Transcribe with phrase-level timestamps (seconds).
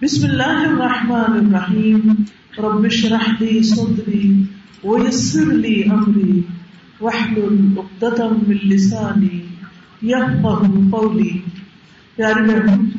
[0.03, 2.13] بسم الله الرحمن الرحيم.
[2.57, 4.43] رب اشرح لي صدري
[4.83, 6.41] ويسر لي أمري،
[7.01, 9.39] واحلل عقدة من لساني
[10.03, 11.37] يفقه قولي.
[12.15, 12.89] پیاری بہن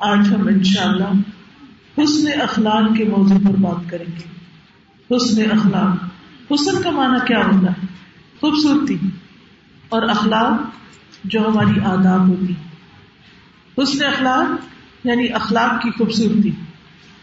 [0.00, 1.12] آج ہم انشاءاللہ
[1.98, 4.24] حسن اخلاق کے موضوع پر بات کریں گے۔
[5.16, 6.04] حسن اخلاق،
[6.52, 7.95] حسن کا معنی کیا ہوتا ہے؟
[8.40, 8.98] خوبصورتی
[9.88, 10.76] اور اخلاق
[11.24, 12.54] جو ہماری آداب ہوتی
[13.82, 14.66] حسن اخلاق
[15.06, 16.50] یعنی اخلاق کی خوبصورتی۔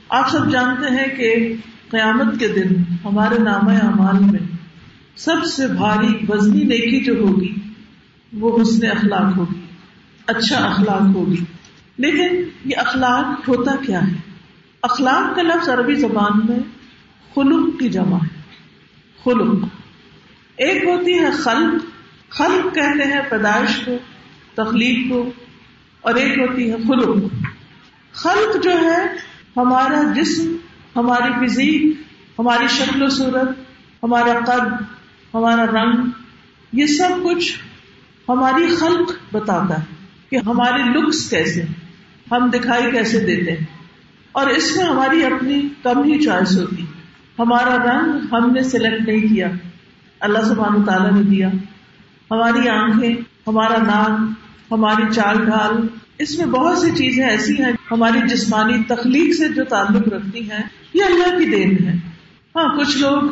[0.09, 1.55] آپ سب جانتے ہیں کہ
[1.89, 4.39] قیامت کے دن ہمارے نام اعمال میں
[5.15, 7.55] سب سے بھاری وزنی نیکی جو ہوگی
[8.33, 9.59] وہ حسن اخلاق ہوگی
[10.27, 11.43] اچھا اخلاق ہوگی۔
[11.97, 14.15] لیکن یہ اخلاق ہوتا کیا ہے؟
[14.81, 16.59] اخلاق کا لفظ عربی زبان میں
[17.35, 18.41] خلق کی جمع ہے۔
[19.23, 19.65] خلق۔
[20.57, 21.85] ایک ہوتی ہے خلق
[22.29, 23.97] خلق کہتے ہیں پیدائش کو،
[24.53, 25.31] تخلیق کو،
[26.01, 27.17] اور ایک ہوتی ہے خلق۔
[28.11, 29.05] خلق جو ہے،
[29.57, 30.55] ہمارا جسم،
[30.95, 31.97] ہماری فزیک،
[32.39, 33.49] ہماری شکل و صورت،
[34.03, 34.83] ہمارا قد
[35.33, 36.09] ہمارا رنگ،
[36.73, 37.53] یہ سب کچھ
[38.29, 39.85] ہماری خلق بتاتا ہے
[40.29, 41.63] کہ ہماری لکس کیسے
[42.31, 43.65] ہم دکھائی کیسے دیتے ہیں۔
[44.31, 46.85] اور اس میں ہماری اپنی کم ہی چوائس ہوتی۔
[47.39, 49.47] ہمارا رنگ ہم نے سلیکٹ نہیں کیا۔
[50.23, 51.47] اللہ سبحانہ تعالیٰ نے دیا۔
[52.31, 53.15] ہماری آنکھیں،
[53.47, 54.31] ہمارا نام
[54.71, 55.75] ہماری چال ڈھال،
[56.19, 60.61] اس میں بہت سی چیزیں ایسی ہیں، ہماری جسمانی تخلیق سے جو تعلق رکھتی ہیں،
[60.93, 61.95] یہ اللہ کی دین ہے۔
[62.55, 63.23] ہاں کچھ لوگ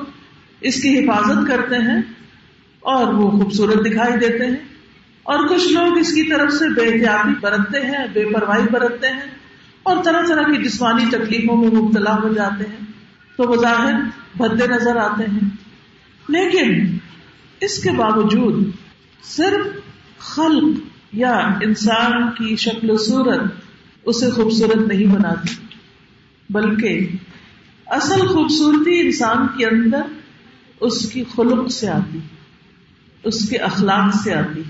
[0.61, 2.01] اس کی حفاظت کرتے ہیں
[2.83, 4.55] اور وہ خوبصورت دکھائی دیتے ہیں،
[5.25, 9.29] اور کچھ لوگ اس کی طرف سے بے احتیاطی برتتے ہیں، بے پرواہی برتتے ہیں،
[9.83, 12.85] اور طرح طرح کی جسمانی تکلیفوں میں مبتلا ہو جاتے ہیں۔
[13.37, 13.93] تو بظاہر
[14.37, 15.49] بھدے نظر آتے ہیں۔
[16.29, 16.97] لیکن
[17.61, 18.71] اس کے باوجود
[19.23, 19.67] صرف
[20.17, 20.79] خلق
[21.13, 23.41] یا انسان کی شکل و صورت
[24.05, 25.55] اسے خوبصورت نہیں بناتی،
[26.49, 27.07] بلکہ
[27.85, 30.01] اصل خوبصورتی انسان کے اندر
[30.79, 32.19] اس کی خلق سے آتی،
[33.23, 34.61] اس کے اخلاق سے آتی،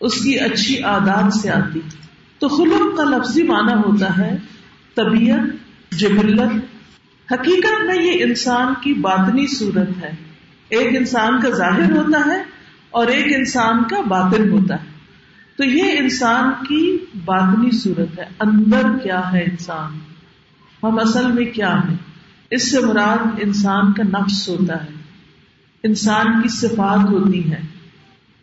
[0.00, 1.80] اس کی اچھی عادات سے آتی۔
[2.38, 4.36] تو خلق کا لفظی معنی ہوتا ہے
[4.94, 5.40] طبیعت،
[5.92, 6.52] جبلت۔
[7.32, 10.27] حقیقت میں یہ انسان کی باطنی صورت ہے۔
[10.68, 12.42] ایک انسان کا ظاہر ہوتا ہے
[12.90, 14.88] اور ایک انسان کا باطن ہوتا ہے۔
[15.56, 19.98] تو یہ انسان کی باطنی صورت ہے۔ اندر کیا ہے انسان؟
[20.82, 21.94] ہم اصل میں کیا ہے
[22.50, 24.88] اس سے مراد انسان کا نفس ہوتا ہے۔
[25.82, 27.60] انسان کی صفات ہوتی ہے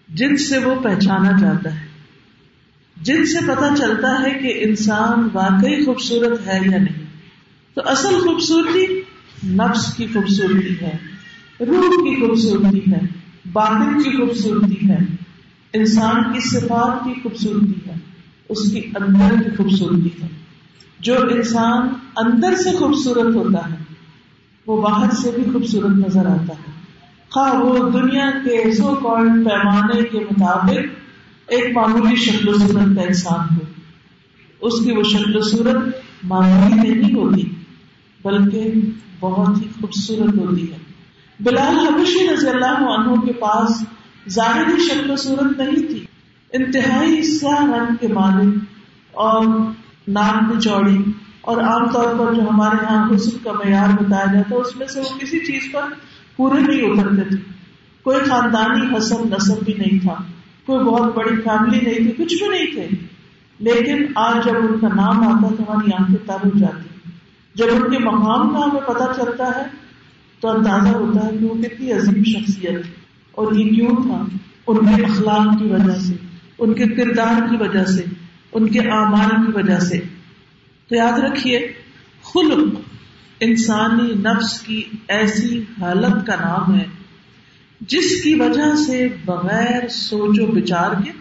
[0.09, 1.85] جن سے وہ پہچانا جاتا ہے۔
[3.01, 7.05] جن سے پتا چلتا ہے کہ انسان واقعی خوبصورت ہے یا نہیں۔
[7.73, 9.01] تو اصل خوبصورتی
[9.47, 11.14] نفس کی خوبصورتی ہے۔
[11.59, 12.99] روح کی خوبصورتی ہے،
[13.53, 14.97] باطن کی خوبصورتی ہے،
[15.73, 17.93] انسان کی صفات کی خوبصورتی ہے،
[18.49, 20.27] اس کی اندر کی خوبصورتی ہے۔
[20.99, 23.75] جو انسان اندر سے خوبصورت ہوتا ہے،
[24.67, 26.71] وہ باہر سے بھی خوبصورت نظر آتا ہے۔
[27.29, 30.79] خواہ وہ دنیا کے سو کال پیمانے کے مطابق
[31.47, 33.61] ایک معمولی شکل و صورت کا انسان ہو۔
[34.61, 37.49] اس کی وہ شکل و صورت معمولی نہیں ہوتی،
[38.23, 38.72] بلکہ
[39.19, 40.84] بہت ہی خوبصورت ہوتی ہے۔
[41.40, 43.85] بلال حبشی رضی اللہ عنہ کے پاس
[44.29, 46.06] ظاہری شکل و صورت نہیں تھی۔
[46.53, 48.63] انتہائی سیاہ رنگ کے مالک
[49.12, 49.46] اور
[50.07, 51.03] نام کی چوڑی
[51.41, 54.88] اور عام طور پر جو ہمارے یہاں حسن کا معیار بتایا جاتا ہے، اس میں
[54.88, 55.81] سے وہ کسی چیز پر
[56.35, 57.38] پورے نہیں اترتے تھے۔
[58.03, 60.13] کوئی خاندانی حسن نسل بھی نہیں تھا۔
[60.66, 62.88] کوئی بہت بڑی فیملی نہیں تھی، کچھ بھی نہیں تھے۔
[63.59, 67.09] لیکن آج جب ان کا نام آتا تو ہماری آنکھیں تر ہو جاتی۔
[67.56, 69.84] جب ان کے مقام کا ہمیں پتہ چلتا ہے
[70.40, 72.85] تو اندازہ ہوتا ہے کہ وہ کتنی عظیم شخصیت
[73.31, 74.25] اور یہ کیوں تھا؟
[74.68, 76.13] ان کے اخلاق کی وجہ سے،
[76.57, 78.06] ان کے کردار کی وجہ سے،
[78.51, 80.00] ان کے اعمال کی وجہ سے۔
[80.88, 81.73] تو یاد رکھیے،
[82.23, 82.79] خلق
[83.40, 86.85] انسانی نفس کی ایسی حالت کا نام ہے،
[87.81, 91.11] جس کی وجہ سے بغیر سوچ و بچار کے،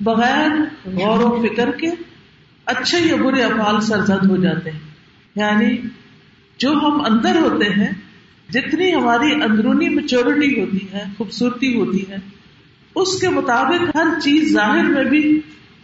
[0.00, 0.50] بغیر
[0.84, 1.90] غور و فکر کے
[2.66, 4.78] اچھے یا برے افعال سرزد ہو جاتے ہیں۔
[5.36, 5.76] یعنی
[6.58, 7.92] جو ہم اندر ہوتے ہیں
[8.52, 12.16] جتنی ہماری اندرونی میچورٹی ہوتی ہے، خوبصورتی ہوتی ہے،
[12.94, 15.40] اس کے مطابق ہر چیز ظاہر میں بھی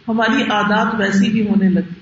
[0.07, 1.93] ہماری عادات ویسی ہی ہونے لگتی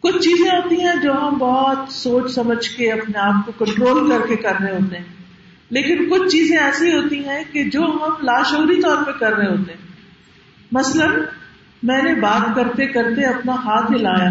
[0.00, 4.26] کچھ چیزیں ہوتی ہیں جو ہم بہت سوچ سمجھ کے اپنے آپ کو کنٹرول کر
[4.26, 5.04] کے کر رہے ہوتے ہیں۔
[5.70, 9.72] لیکن کچھ چیزیں ایسی ہوتی ہیں کہ جو ہم لاشعوری طور پہ کر رہے ہوتے
[9.72, 9.88] ہیں۔
[10.72, 11.10] مثلاً،
[11.82, 14.30] میں نے بات کرتے کرتے اپنا ہاتھ ہلایا۔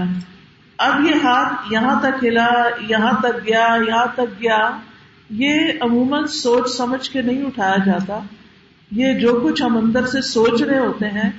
[0.78, 4.80] اب یہ ہاتھ یہاں تک ہلا، یہاں تک گیا، یہاں تک گیا۔
[5.30, 8.20] یہ عموماً سوچ سمجھ کے نہیں اٹھایا جاتا۔
[8.92, 11.30] یہ جو کچھ ہم اندر سے سوچ رہے ہوتے ہیں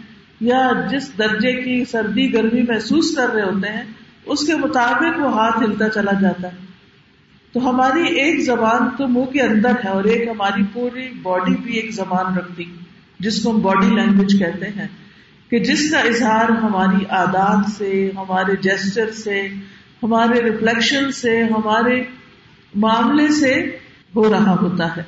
[0.41, 3.83] یا جس درجے کی سردی گرمی محسوس کر رہے ہوتے ہیں،
[4.27, 6.57] اس کے مطابق وہ ہاتھ ہلتا چلا جاتا۔ ہے
[7.53, 11.75] تو ہماری ایک زبان تو منہ کے اندر ہے اور ایک ہماری پوری باڈی بھی
[11.75, 12.65] ایک زبان رکھتی،
[13.21, 14.89] جس کو ہم باڈی لینگویج کہتے ہیں۔
[15.51, 19.49] کہ جس کا اظہار ہماری عادات سے، ہمارے جیسچر سے،
[20.03, 22.05] ہمارے ریفلیکشن سے، ہمارے
[22.75, 23.77] معاملے سے
[24.17, 25.03] ہو رہا ہوتا ہے۔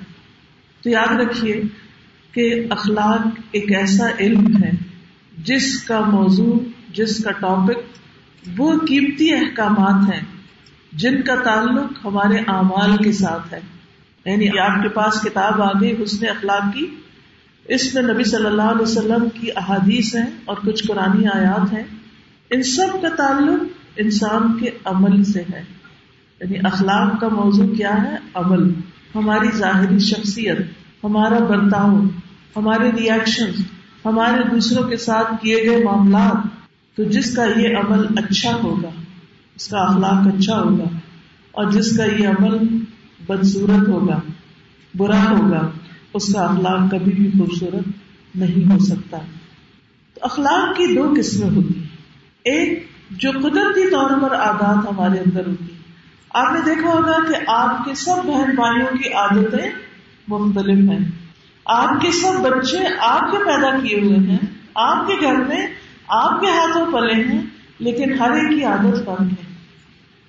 [0.83, 1.62] تو یاد رکھیے
[2.33, 4.71] کہ اخلاق ایک ایسا علم ہے
[5.39, 6.59] جس کا موضوع،
[6.89, 7.79] جس کا ٹاپک
[8.57, 10.21] وہ قیمتی احکامات ہیں
[10.93, 13.61] جن کا تعلق ہمارے اعمال کے ساتھ ہے۔
[14.25, 16.87] یعنی آپ کے پاس کتاب آ گئی حسن اخلاق کی،
[17.65, 21.85] اس میں نبی صلی اللہ علیہ وسلم کی احادیث ہیں اور کچھ قرآن آیات ہیں۔
[22.51, 23.62] ان سب کا تعلق
[23.97, 25.80] انسان کے عمل سے ہے۔
[26.40, 28.72] یعنی اخلاق کا موضوع کیا ہے؟ عمل.
[29.14, 30.58] ہماری ظاہری شخصیت،
[31.04, 32.00] ہمارا برتاؤ،
[32.56, 33.50] ہمارے ریئیکشن
[34.04, 36.37] ہمارے دوسروں کے ساتھ کیے گئے معاملات۔
[36.96, 38.90] تو جس کا یہ عمل اچھا ہوگا،
[39.56, 40.84] اس کا اخلاق اچھا ہوگا،
[41.52, 42.58] اور جس کا یہ عمل
[43.28, 44.20] بدسورت ہوگا،
[44.94, 45.70] برا ہوگا،
[46.14, 47.88] اس کا اخلاق کبھی بھی خوبصورت
[48.37, 49.19] نہیں ہو سکتا۔
[50.14, 51.87] تو اخلاق کی دو قسمیں ہوتی ہیں۔
[52.44, 55.64] ایک جو قدرتی طور پر عادات ہمارے اندر ہوتی
[56.35, 59.71] آپ نے دیکھا ہوگا کہ آپ کے سب بہن بھائیوں کی عادتیں
[60.29, 61.11] مختلف ہیں۔
[61.65, 64.38] آپ کے سب بچے آپ کے پیدا کیے ہوئے ہیں۔
[64.75, 65.67] آپ کے گھر میں
[66.09, 67.43] آپ کے ہاتھوں پلے ہیں،
[67.79, 69.55] لیکن ہر ایک کی عادت فرق ہے۔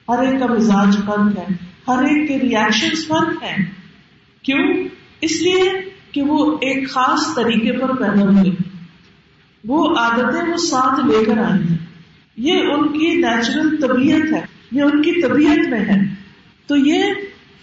[0.10, 1.46] ہر ایک کا مزاج فرق ہے۔
[1.88, 3.56] ہر ایک کے ریئیکشن فرق ہے
[4.42, 4.88] کیوں؟
[5.22, 5.72] اس لیے
[6.12, 8.52] کہ وہ ایک خاص طریقے پر پیدا ہوئے۔
[9.68, 11.78] وہ عادتیں وہ ساتھ لے کر آئی ہیں۔
[12.38, 16.00] یہ ان کی نیچرل طبیعت ہے۔ یہ ان کی طبیعت میں ہے۔
[16.68, 17.04] تو یہ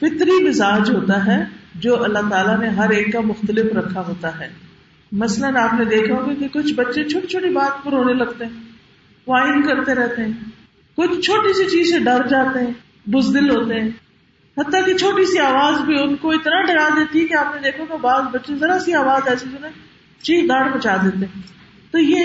[0.01, 1.45] فطری مزاج ہوتا ہے
[1.75, 4.49] جو اللہ تعالیٰ نے ہر ایک کا مختلف رکھا ہوتا ہے۔
[5.13, 8.61] مثلاً آپ نے دیکھا ہوگا کہ کچھ بچے چھوٹی چھوٹی بات پر رونے لگتے ہیں
[9.27, 10.33] وائن کرتے رہتے ہیں۔
[10.97, 12.73] کچھ چھوٹی سی چیز سے ڈر جاتے ہیں،
[13.07, 13.89] بزدل ہوتے ہیں۔
[14.59, 17.85] حتیٰ کہ چھوٹی سی آواز بھی ان کو اتنا ڈرا دیتی کہ آپ نے دیکھو
[17.85, 19.69] کہ بعض بچے ذرا سی آواز ایسی سنے
[20.23, 21.27] چیخ داڑ مچا دیتے
[21.91, 22.23] تو یہ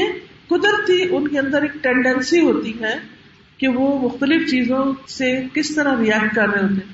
[0.47, 3.12] قدرتی ان کے اندر ایک ٹینڈنسی ہوتی ہے
[3.63, 6.94] کہ وہ مختلف چیزوں سے کس طرح ریئیکٹ کر رہے ہوتے ہیں۔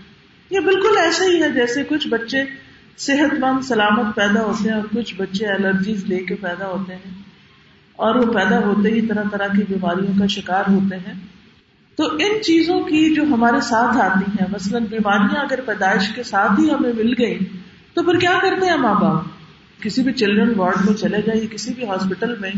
[0.49, 2.43] یہ بالکل ایسا ہی ہے جیسے کچھ بچے
[2.97, 7.11] صحت مند سلامت پیدا ہوتے ہیں اور کچھ بچے الرجیز لے کے پیدا ہوتے ہیں
[7.95, 11.13] اور وہ پیدا ہوتے ہی طرح طرح کی بیماریوں کا شکار ہوتے ہیں۔
[11.95, 16.59] تو ان چیزوں کی جو ہمارے ساتھ آتی ہیں، مثلاً بیماریاں اگر پیدائش کے ساتھ
[16.59, 17.39] ہی ہمیں مل گئی
[17.93, 19.23] تو پھر کیا کرتے ہیں ماں باپ؟
[19.81, 22.51] کسی بھی چلڈرن وارڈ میں چلے جائیے کسی بھی ہاسپٹل میں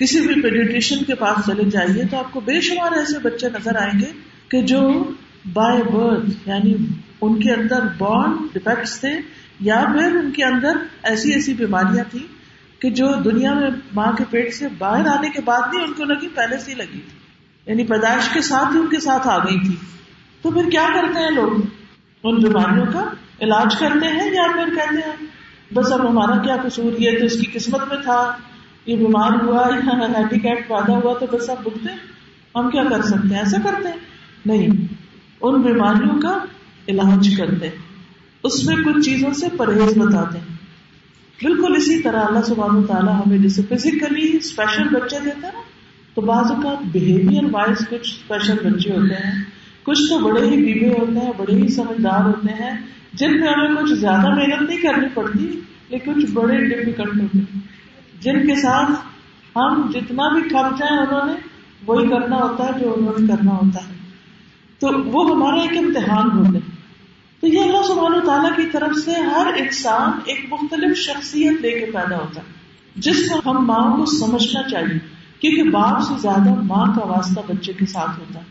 [0.00, 3.76] کسی بھی پیڈیٹریشن کے پاس چلے جائیے تو آپ کو بے شمار ایسے بچے نظر
[3.76, 4.12] آئیں گے
[4.48, 5.10] کہ جو
[5.52, 6.74] بائی برتھ یعنی
[7.20, 9.12] ان کے اندر بورن ڈیفیکٹس تھے
[9.60, 12.26] یا پھر ان کے اندر ایسی ایسی بیماریاں تھیں
[12.82, 16.04] کہ جو دنیا میں ماں کے پیٹ سے باہر آنے کے بعد نہیں ان کو
[16.04, 17.20] لگی پہلے سے ہی لگی تھی
[17.66, 19.76] یعنی پیدائش کے ساتھ ہی ان کے ساتھ آ گئی تھی۔
[20.42, 21.60] تو پھر کیا کرتے ہیں لوگ؟
[22.24, 23.10] ان بیماریوں کا
[23.40, 25.26] علاج کرتے ہیں یا پھر کہتے ہیں،
[25.74, 28.36] بس اب ہمارا کیا قصور، یہ تو اس کی قسمت میں تھا۔
[28.90, 31.92] یہ بیمار ہوا یا ہینڈی کیپ پیدا ہوا تو بس اب بکتے
[32.58, 33.96] ہم کیا کر سکتے ہیں؟ ایسا کرتے ہیں؟
[34.46, 34.66] نہیں۔
[35.40, 36.38] ان بیماریوں کا
[36.88, 37.68] علاج کرتے
[38.42, 40.56] اس میں کچھ چیزوں سے پرہیز بتاتے ہیں۔
[41.42, 45.60] بالکل اسی طرح اللہ سبحانہ تعالیٰ ہمیں جیسے فزیکلی اسپیشل بچے دیتے ہیں نا،
[46.14, 49.44] تو بعض اوقات بہیویئر وائز کچھ اسپیشل بچے ہوتے ہیں۔
[49.82, 52.80] کچھ تو بڑے ہی بیوے ہوتے ہیں، بڑے ہی سمجھدار ہوتے ہیں،
[53.12, 57.69] جن میں ہمیں کچھ زیادہ محنت نہیں کرنی پڑتی، لیکن کچھ بڑے ڈفیکلٹ ہوتے ہیں۔
[58.20, 58.90] جن کے ساتھ
[59.56, 61.32] ہم جتنا بھی کھپ جائیں انہوں نے
[61.86, 63.94] وہی کرنا ہوتا ہے جو انہوں نے کرنا ہوتا ہے۔
[64.78, 66.76] تو وہ ہمارا ایک امتحان ہوتے ہیں
[67.40, 71.70] تو یہ اللہ سبحانہ و تعالیٰ کی طرف سے ہر انسان ایک مختلف شخصیت لے
[71.70, 72.46] کے پیدا ہوتا ہے،
[72.96, 74.98] جس کو ہم ماں کو سمجھنا چاہیے،
[75.40, 78.44] کیونکہ باپ سے زیادہ ماں کا واسطہ بچے کے ساتھ ہوتا ہے۔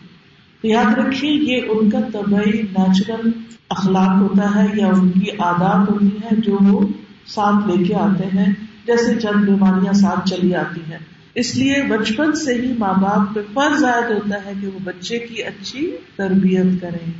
[0.62, 3.32] تو یاد رکھیے، یہ ان کا طبی نیچرل
[3.70, 6.88] اخلاق ہوتا ہے یا ان کی عادات ہوتی ہے جو وہ
[7.26, 8.54] ساتھ لے کے آتے ہیں۔
[8.86, 10.98] جیسے چند بیماریاں ساتھ چلی آتی ہیں۔
[11.36, 15.20] اس لیے بچپن سے ہی ماں باپ پہ فرض عائد ہوتا ہے کہ وہ بچے
[15.20, 17.12] کی اچھی تربیت کریں،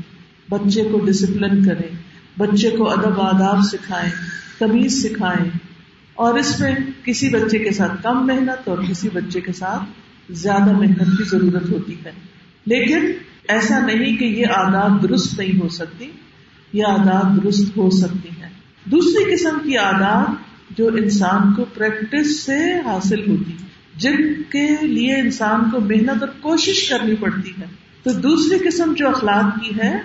[0.50, 1.96] بچے کو ڈسپلن کریں،
[2.38, 4.12] بچے کو ادب آداب سکھائیں،
[4.60, 5.50] تمیز سکھائیں۔
[6.14, 9.84] اور اس میں کسی بچے کے ساتھ کم محنت اور کسی بچے کے ساتھ
[10.32, 12.12] زیادہ محنت کی ضرورت ہوتی ہے۔
[12.66, 13.12] لیکن
[13.48, 16.12] ایسا نہیں کہ یہ عادات درست نہیں ہو سکتی،
[16.74, 18.50] یہ عادات درست ہو سکتی ہیں۔
[18.86, 23.58] دوسری قسم کی عادات جو انسان کو پریکٹس سے حاصل ہوتی
[23.96, 27.66] جن کے لیے انسان کو محنت اور کوشش کرنی پڑتی ہے۔
[28.04, 30.00] تو دوسری قسم جو اخلاق کی ہے،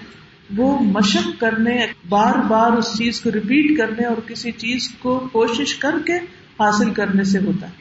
[0.57, 5.75] وہ مشق کرنے، بار بار اس چیز کو ریپیٹ کرنے اور کسی چیز کو کوشش
[5.75, 6.15] کر کے
[6.61, 7.73] حاصل کرنے سے ہوتا ہے۔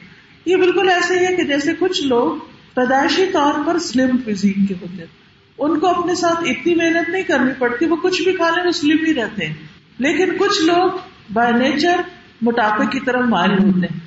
[0.46, 2.36] یہ بالکل ایسے ہی ہے کہ جیسے کچھ لوگ
[2.74, 5.24] پیدائشی طور پر سلم فزیک کے ہوتے ہیں۔
[5.58, 8.70] ان کو اپنے ساتھ اتنی محنت نہیں کرنی پڑتی، وہ کچھ بھی کھا لیں وہ
[8.70, 9.54] سلم ہی رہتے ہیں۔
[9.98, 10.90] لیکن کچھ لوگ
[11.32, 12.00] بائی نیچر
[12.42, 14.00] موٹاپے کی طرف مائل ہوتے ہیں۔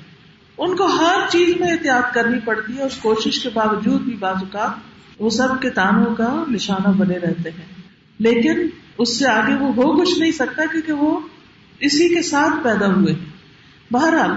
[0.58, 4.36] ان کو ہر چیز میں احتیاط کرنی پڑتی ہے اس کوشش کے باوجود بھی بعض
[4.36, 4.70] اوقات
[5.18, 7.82] وہ سب کے تانوں کا نشانہ بنے رہتے ہیں۔
[8.18, 8.66] لیکن
[8.98, 11.20] اس سے آگے وہ ہو کچھ نہیں سکتا کیونکہ وہ
[11.80, 13.14] اسی کے ساتھ پیدا ہوئے۔
[13.90, 14.30] بہرحال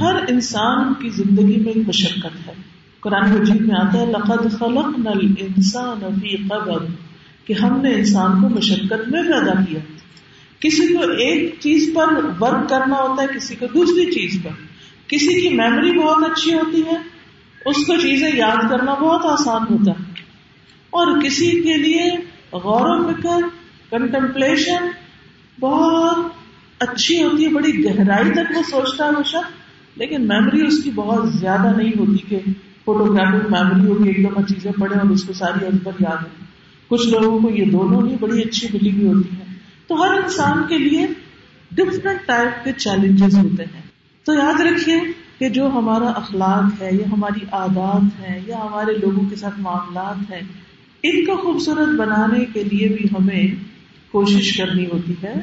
[0.00, 2.52] ہر انسان کی زندگی میں ایک مشقت ہے۔
[3.00, 6.84] قرآن مجید میں آتا ہے لقد خلق نل انسان ابھی قبر
[7.44, 9.80] کہ ہم نے انسان کو مشقت میں پیدا کیا۔
[10.62, 14.50] کسی کو ایک چیز پر ورک کرنا ہوتا ہے، کسی کو دوسری چیز پر۔
[15.06, 16.96] کسی کی میموری بہت اچھی ہوتی ہے،
[17.66, 20.12] اس کو چیزیں یاد کرنا بہت آسان ہوتا ہے۔
[20.90, 22.10] اور کسی کے لیے
[22.52, 23.40] غور و فکر
[23.90, 24.86] کنٹمپلیشن
[25.60, 26.16] بہت
[26.78, 29.62] اچھی ہوتی ہے، بڑی گہرائی تک وہ سوچتا ہے وہ شخص
[29.96, 32.38] لیکن میموری اس کی بہت زیادہ نہیں ہوتی کہ
[32.84, 36.44] فوٹوگرافک میموری ہوگی ایک دفعہ چیزیں پڑھے اور اس کو ساری ازبر یاد ہو
[36.88, 39.51] کچھ لوگوں کو یہ دونوں ہی بڑی اچھی ملی ہوئی ہوتی ہے
[39.92, 41.06] تو ہر انسان کے لیے
[41.72, 43.82] ڈفرنٹ ٹائپ کے چیلنجز ہوتے ہیں۔
[44.24, 45.00] تو یاد رکھیے
[45.38, 50.32] کہ جو ہمارا اخلاق ہے، یا ہماری عادات ہے یا ہمارے لوگوں کے ساتھ معاملات
[50.32, 50.40] ہیں،
[51.02, 53.46] ان کو خوبصورت بنانے کے لیے بھی ہمیں
[54.12, 55.34] کوشش کرنی ہوتی ہے۔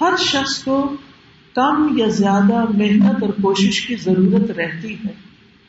[0.00, 0.96] ہر شخص کو
[1.54, 5.12] کم یا زیادہ محنت اور کوشش کی ضرورت رہتی ہے۔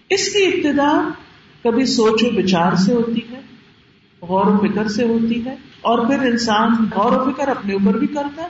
[0.10, 1.10] اس کی ابتدا
[1.64, 3.40] کبھی سوچ و بچار سے ہوتی ہے،
[4.22, 5.56] غور و فکر سے ہوتی ہے۔
[5.86, 8.48] اور پھر انسان غور و فکر اپنے اوپر بھی کرتا ہے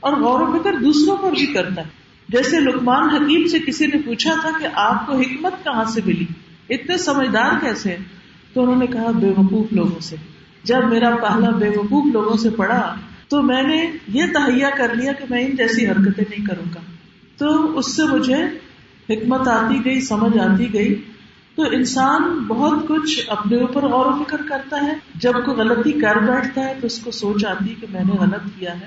[0.00, 1.86] اور غور و فکر دوسروں پر بھی کرتا ہے۔
[2.28, 6.24] جیسے لکمان حکیم سے کسی نے پوچھا تھا کہ آپ کو حکمت کہاں سے ملی؟
[6.68, 8.04] اتنے سمجھدار کیسے ہیں؟
[8.54, 10.16] تو انہوں نے کہا بے وقوف لوگوں سے۔
[10.64, 12.96] جب میرا پہلا بے وقوف لوگوں سے پڑھا،
[13.28, 16.80] تو میں نے یہ تہیا کر لیا کہ میں ان جیسی حرکتیں نہیں کروں گا۔
[17.36, 18.44] تو اس سے مجھے
[19.08, 21.02] حکمت آتی گئی، سمجھ آتی گئی۔
[21.56, 26.16] تو انسان بہت کچھ اپنے اوپر غور و فکر کرتا ہے۔ جب کوئی غلطی کر
[26.16, 28.86] بیٹھتا ہے تو اس کو سوچ آتی ہے کہ میں نے غلط کیا ہے۔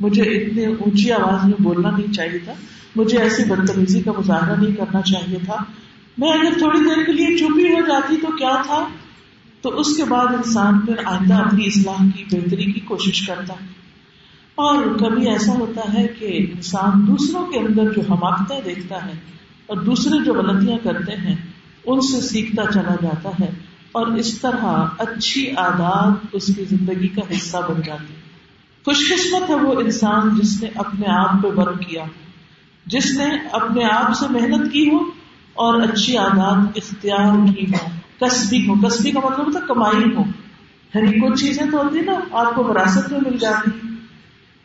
[0.00, 2.52] مجھے اتنے اونچی آواز میں بولنا نہیں چاہیے تھا۔
[2.96, 5.56] مجھے ایسی بدتمیزی کا مظاہرہ نہیں کرنا چاہیے تھا۔
[6.18, 8.88] میں اگر تھوڑی دیر کے لیے چپی ہو جاتی تو کیا تھا؟
[9.60, 13.66] تو اس کے بعد انسان پھر آئندہ اپنی اصلاح کی، بہتری کی کوشش کرتا ہے۔
[14.54, 19.12] اور کبھی ایسا ہوتا ہے کہ انسان دوسروں کے اندر جو حماقتیں دیکھتا ہے
[19.66, 21.36] اور دوسرے جو غلطیاں کرتے ہیں
[21.88, 23.50] ان سے سیکھتا چلا جاتا ہے
[23.92, 28.14] اور اس طرح اچھی عادات اس کی زندگی کا حصہ بن جاتی
[28.84, 32.04] خوش قسمت ہے وہ انسان جس نے اپنے آپ پہ ورک کیا،
[32.86, 34.98] جس نے اپنے آپ سے محنت کی ہو
[35.54, 37.86] اور اچھی عادات اختیار کی ہو۔
[38.26, 40.22] کسبی ہو، کسبی کا مطلب ہوتا کمائی ہو۔
[40.94, 43.70] یعنی کچھ چیزیں تو ہوتی نا، آپ کو وراثت میں مل جاتی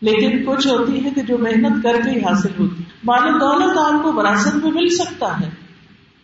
[0.01, 4.03] لیکن کچھ ہوتی ہے کہ جو محنت کر کے ہی حاصل ہوتی مال دولت آپ
[4.03, 5.62] کو وراثت میں مل سکتا ہے۔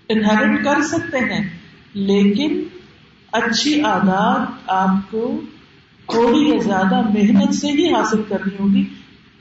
[0.09, 1.49] انہیرٹ کر سکتے ہیں۔
[1.93, 2.63] لیکن
[3.31, 5.41] اچھی عادات آپ کو
[6.11, 8.83] تھوڑی یا زیادہ محنت سے ہی حاصل کرنی ہوگی۔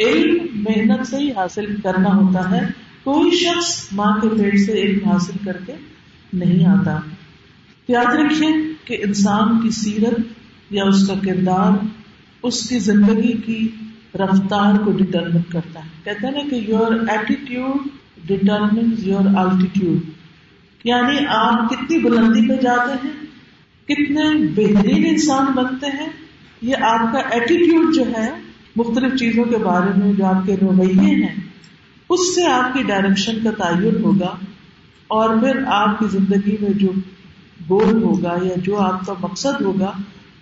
[0.00, 2.60] علم محنت سے ہی حاصل کرنا ہوتا ہے۔
[3.04, 5.72] کوئی شخص ماں کے پیٹ سے علم حاصل کر کے
[6.32, 6.98] نہیں آتا۔
[7.88, 8.48] یاد رکھیے
[8.84, 10.20] کہ انسان کی سیرت
[10.70, 11.84] یا اس کا کردار
[12.42, 13.68] اس کی زندگی کی
[14.14, 17.88] رفتار کو ڈٹرمن کرتا ہے۔ کہتے ہیں نا کہ your attitude
[18.24, 19.96] determine your altitude
[20.84, 23.12] یعنی آپ کتنی بلندی پہ جاتے ہیں،
[23.88, 26.08] کتنے بہترین انسان بنتے ہیں،
[26.62, 28.30] یہ آپ کا ایٹیٹیوڈ جو ہے،
[28.76, 31.34] مختلف چیزوں کے بارے میں جو آپ کے رویے ہیں،
[32.10, 34.36] اس سے آپ کی ڈائریکشن کا تعین ہوگا
[35.08, 36.92] اور پھر آپ کی زندگی میں جو
[37.70, 39.92] گول ہوگا یا جو آپ کا مقصد ہوگا،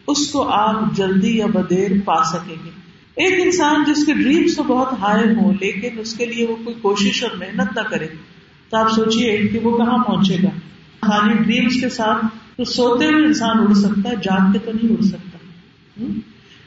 [0.07, 2.71] اس کو آپ جلدی یا بدیر پا سکیں گے۔
[3.16, 6.76] ایک انسان جس کے ڈریمس تو بہت ہائی ہوں، لیکن اس کے لیے وہ کوئی
[6.83, 8.07] کوشش اور محنت نہ کرے
[8.70, 10.49] تو آپ سوچیے کہ وہ کہاں پہنچے گا۔
[11.00, 15.02] خالی ڈریمس کے ساتھ تو سوتے ہوئے انسان اڑ سکتا ہے جانتے تو نہیں اڑ
[15.02, 15.38] سکتا۔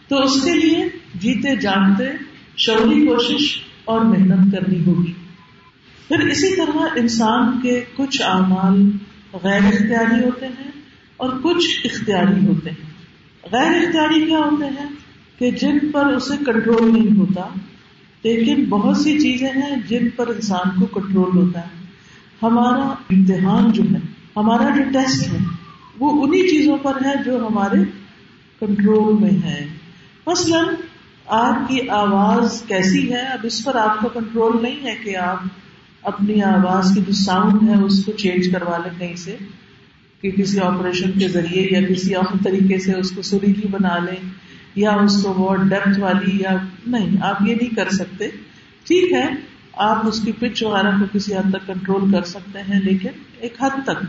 [0.07, 2.03] تو اس کے لیے جیتے جانتے
[2.57, 5.13] شعوری کوشش اور محنت کرنی ہوگی۔
[6.07, 8.89] پھر اسی طرح انسان کے کچھ اعمال
[9.43, 10.71] غیر اختیاری ہوتے ہیں
[11.17, 12.89] اور کچھ اختیاری ہوتے ہیں۔
[13.51, 14.89] غیر اختیاری کیا ہوتے ہیں؟
[15.39, 17.41] کہ جن پر اسے کنٹرول نہیں ہوتا،
[18.23, 21.78] لیکن بہت سی چیزیں ہیں جن پر انسان کو کنٹرول ہوتا ہے۔
[22.43, 24.00] ہمارا امتحان جو ہے،
[24.36, 25.38] ہمارا جو ٹیسٹ ہے،
[26.00, 27.77] وہ انہیں چیزوں پر ہے جو ہمارے
[28.60, 29.67] کنٹرول میں ہے۔
[30.27, 30.65] مثلاً،
[31.25, 35.38] آپ کی آواز کیسی ہے؟ اب اس پر آپ کا کنٹرول نہیں ہے کہ آپ
[36.01, 39.36] اپنی آواز کی جو ساؤنڈ ہے، اس کو چینج کروا لیں کہیں سے،
[40.22, 44.29] کہ کسی آپریشن کے ذریعے یا کسی اور طریقے سے اس کو سریلی بنا لیں،
[44.75, 48.27] یا اس کو بہت ڈیپتھ والی یا نہیں، آپ یہ نہیں کر سکتے۔
[48.84, 49.27] ٹھیک ہے
[49.73, 53.09] آپ اس کی پچ وغیرہ کو کسی حد تک کنٹرول کر سکتے ہیں، لیکن
[53.39, 54.03] ایک حد تک۔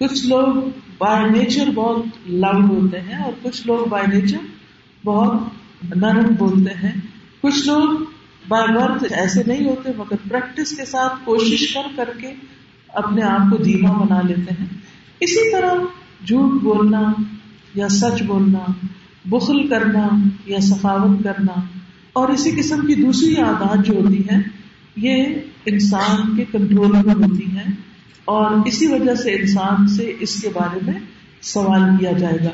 [0.00, 4.38] کچھ لوگ بائی نیچر بہت لاؤڈ ہوتے ہیں اور کچھ لوگ بائی نیچر
[5.04, 5.32] بہت
[5.96, 6.92] نرم بولتے ہیں۔
[7.40, 8.04] کچھ لوگ
[8.48, 12.32] بائی برتھ ایسے نہیں ہوتے، مگر پریکٹس کے ساتھ کوشش کر کر کے
[12.88, 14.66] اپنے آپ کو دھیما بنا لیتے ہیں۔
[15.20, 15.74] اسی طرح
[16.26, 17.12] جھوٹ بولنا
[17.74, 18.72] یا سچ بولنا،
[19.24, 20.08] بخل کرنا
[20.46, 21.52] یا سخاوت کرنا،
[22.12, 24.59] اور اسی قسم کی دوسری عادات جو ہوتی ہیں
[24.96, 25.24] یہ
[25.66, 27.72] انسان کے کنٹرول میں ہوتی ہیں
[28.24, 30.98] اور اسی وجہ سے انسان سے اس کے بارے میں
[31.42, 32.50] سوال کیا جائے گا۔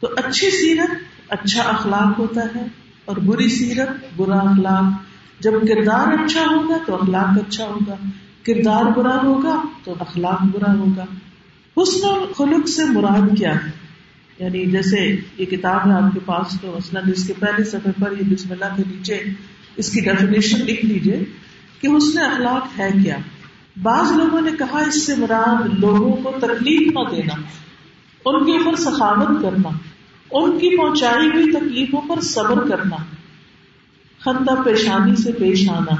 [0.00, 0.90] تو اچھی سیرت
[1.28, 2.66] اچھا اخلاق ہوتا ہے
[3.04, 5.02] اور بری سیرت برا اخلاق۔
[5.42, 7.94] جب کردار اچھا ہوگا تو اخلاق اچھا ہوگا۔
[8.42, 11.04] کردار برا ہوگا تو اخلاق برا ہوگا۔
[11.76, 13.70] حسن خلق سے مراد کیا ہے؟
[14.38, 18.12] یعنی جیسے یہ کتاب ہے آپ کے پاس تو مثلاً اس کے پہلے سفر پر
[18.12, 19.22] یہ بسم اللہ کے نیچے
[19.76, 21.20] اس کی ڈیفینیشن لکھ لیجیے
[21.80, 23.16] کہ حسن اخلاق ہے کیا؟
[23.82, 27.34] بعض لوگوں نے کہا، اس سے مراد لوگوں کو تکلیف نہ دینا،
[28.24, 29.68] ان کے اوپر سخاوت کرنا،
[30.30, 32.96] ان کی پہنچائی ہوئی تکلیفوں پر صبر کرنا،
[34.20, 35.94] خندہ پیشانی سے پیش آنا۔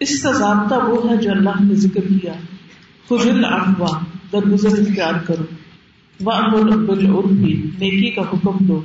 [0.00, 2.32] اس کا ضابطہ وہ ہے جو اللہ نے ذکر کیا۔
[3.08, 3.98] خجل اخوا
[4.32, 5.44] درگزر اختیار کرو۔
[6.20, 6.76] وہ امر
[7.78, 8.82] نیکی کا حکم دو۔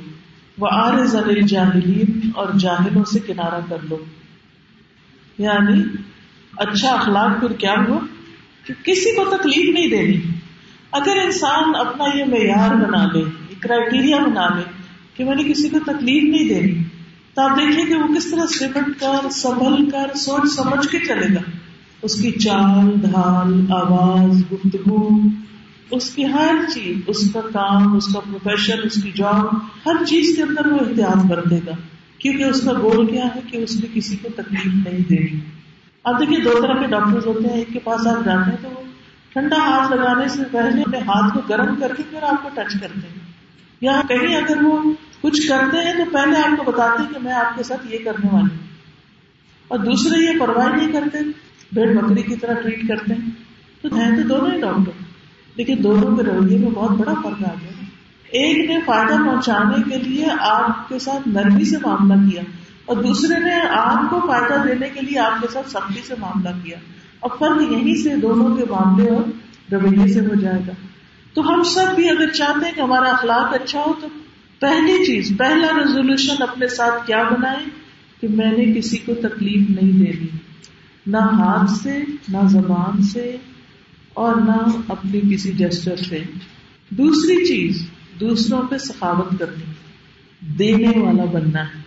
[0.58, 3.96] وہ آر زل جاہلین اور جاہلوں سے کنارہ کر لو۔
[5.42, 5.82] یعنی
[6.56, 7.98] اچھا اخلاق پھر کیا ہوا؟
[8.66, 10.18] کہ کسی کو تکلیف نہیں دینی۔
[10.92, 13.24] اگر انسان اپنا یہ معیار بنا لے
[13.60, 14.62] کرائٹیریا بنا لے
[15.14, 16.84] کہ میں نے کسی کو تکلیف نہیں دینی،
[17.34, 21.34] تو آپ دیکھیں کہ وہ کس طرح سمٹ کر، سنبھل کر، سوچ سمجھ کے چلے
[21.34, 21.40] گا۔
[22.02, 25.08] اس کی چال، ڈھال، آواز، گفتگو،
[25.90, 29.44] اس کی ہر چیز، اس کا کام، اس کا پروفیشن اس کی جاب
[29.86, 31.72] ہر چیز کے اندر وہ احتیاط کر دے گا۔
[32.22, 35.40] کیونکہ اس کا گول کیا ہے کہ اس نے کسی کو تکلیف نہیں دینی
[36.04, 38.68] اب دیکھیے، دو طرح کے ڈاکٹر ہوتے ہیں، ایک کے پاس آپ جاتے ہیں تو
[38.68, 38.82] وہ
[39.32, 42.80] ٹھنڈا ہاتھ لگانے سے پہلے اپنے ہاتھ کو گرم کر کے پھر آپ کو ٹچ
[42.80, 43.32] کرتے ہیں۔
[43.80, 47.32] یا کہیں اگر وہ کچھ کرتے ہیں تو پہلے آپ کو بتاتے ہیں کہ میں
[47.32, 48.66] آپ کے ساتھ یہ کرنے والی ہوں۔
[49.68, 51.18] اور دوسرے یہ پرواہ نہیں کرتے،
[51.72, 53.30] بھیڑ بکری کی طرح ٹریٹ کرتے ہیں۔
[53.82, 54.90] تو ہیں تو دونوں ہی ڈاکٹر،
[55.56, 57.71] لیکن دونوں کے رویے میں بہت بڑا فرق آ گیا۔
[58.32, 62.42] ایک نے فائدہ پہنچانے کے لیے آپ کے ساتھ نرمی سے معاملہ کیا
[62.84, 66.48] اور دوسرے نے آپ کو فائدہ دینے کے لیے آپ کے ساتھ سختی سے معاملہ
[66.64, 66.76] کیا
[67.20, 69.24] اور فرق یہیں سے دونوں کے معاملے اور
[69.74, 70.72] رویے سے ہو جائے گا۔
[71.34, 74.08] تو ہم سب بھی اگر چاہتے ہیں کہ ہمارا اخلاق اچھا ہو تو
[74.60, 77.64] پہلی چیز، پہلا ریزولوشن اپنے ساتھ کیا بنائے
[78.20, 80.26] کہ میں نے کسی کو تکلیف نہیں دینی۔
[81.06, 83.36] نہ ہاتھ سے، نہ زبان سے
[84.14, 86.22] اور نہ اپنی کسی جسٹر سے۔
[86.90, 87.86] دوسری چیز
[88.20, 89.64] دوسروں پہ سخاوت کرنی
[90.58, 91.80] دینے والا بننا ہے۔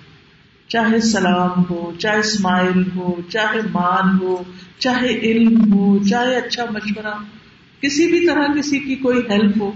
[0.67, 4.43] چاہے سلام ہو، چاہے اسمائل ہو، چاہے مان ہو،
[4.79, 7.13] چاہے علم ہو، چاہے اچھا مشورہ،
[7.81, 9.71] کسی بھی طرح کسی کی کوئی ہیلپ ہو،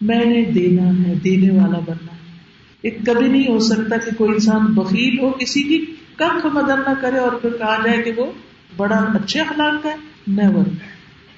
[0.00, 2.38] میں نے دینا ہے، دینے والا بننا ہے۔
[2.82, 5.84] ایک کبھی نہیں ہو سکتا کہ کوئی انسان بخیل ہو، کسی کی
[6.16, 8.32] کخ مدد نہ کرے اور پھر کہا جائے کہ وہ
[8.76, 10.68] بڑا اچھے اخلاق کا ہے نیور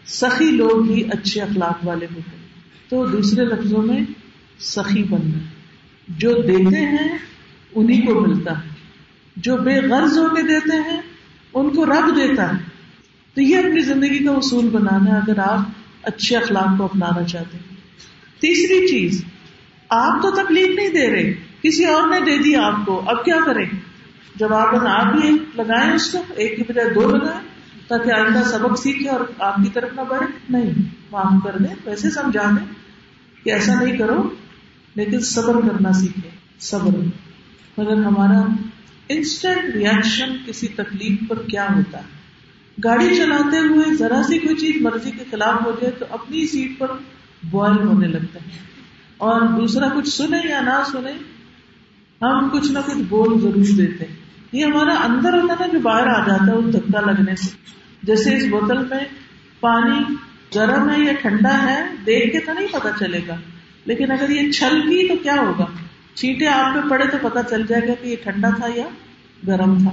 [0.07, 2.37] سخی لوگ ہی اچھے اخلاق والے ہوتے
[2.89, 4.01] تو دوسرے لفظوں میں
[4.59, 5.38] سخی بننا
[6.09, 7.19] جو دیتے ہیں
[7.75, 8.69] انہیں کو ملتا ہے۔
[9.37, 11.01] جو بے غرض ہو کے دیتے ہیں،
[11.55, 12.62] ان کو رب دیتا ہے۔
[13.35, 15.59] تو یہ اپنی زندگی کا اصول بنانا ہے، اگر آپ
[16.03, 17.77] اچھے اخلاق کو اپنانا چاہتے ہیں۔
[18.40, 19.25] تیسری چیز،
[19.88, 23.37] آپ تو تکلیف نہیں دے رہے۔ کسی اور نے دے دی آپ کو۔ اب کیا
[23.47, 23.64] کریں؟
[24.37, 27.40] جب آپ آپ بھی لگائیں اس کو، ایک کی بجائے دو لگائیں
[27.88, 30.71] تاکہ آئندہ سبق سیکھے اور آپ کی طرف نہ بڑھے۔ نہیں،
[31.11, 32.75] معاف کر دیں ویسے سمجھا دیں
[33.45, 34.29] کہ ایسا نہیں کرو۔
[34.97, 36.29] لیکن صبر کرنا سیکھے
[36.61, 36.91] صبر۔
[37.79, 38.41] مگر ہمارا
[39.09, 42.17] انسٹنٹ ریئیکشن کسی تکلیف پر کیا ہوتا ہے؟
[42.85, 46.79] گاڑی چلاتے ہوئے ذرا سی کوئی چیز مرضی کے خلاف ہو جائے تو اپنی سیٹ
[46.79, 46.91] پر
[47.51, 48.59] بوائل ہونے لگتا ہے۔
[49.17, 51.13] اور دوسرا، کچھ سنے یا نہ سنے
[52.23, 54.17] ہم کچھ نہ کچھ بول ضرور دیتے ہیں۔
[54.53, 57.51] یہ ہمارا اندر ہوتا نا، جو باہر آ جاتا ہے، وہ دھکا لگنے سے۔
[58.03, 59.05] جیسے اس بوتل میں
[59.61, 60.15] پانی
[60.55, 63.37] گرم ہے یا ٹھنڈا ہے، دیکھ کے تو نہیں پتا چلے گا۔
[63.87, 65.66] لیکن اگر یہ چھل کی تو کیا ہوگا؟
[66.14, 68.85] چیٹے آپ پہ پڑے تو پتا چل جائے گا کہ یہ ٹھنڈا تھا یا
[69.46, 69.90] گرم تھا۔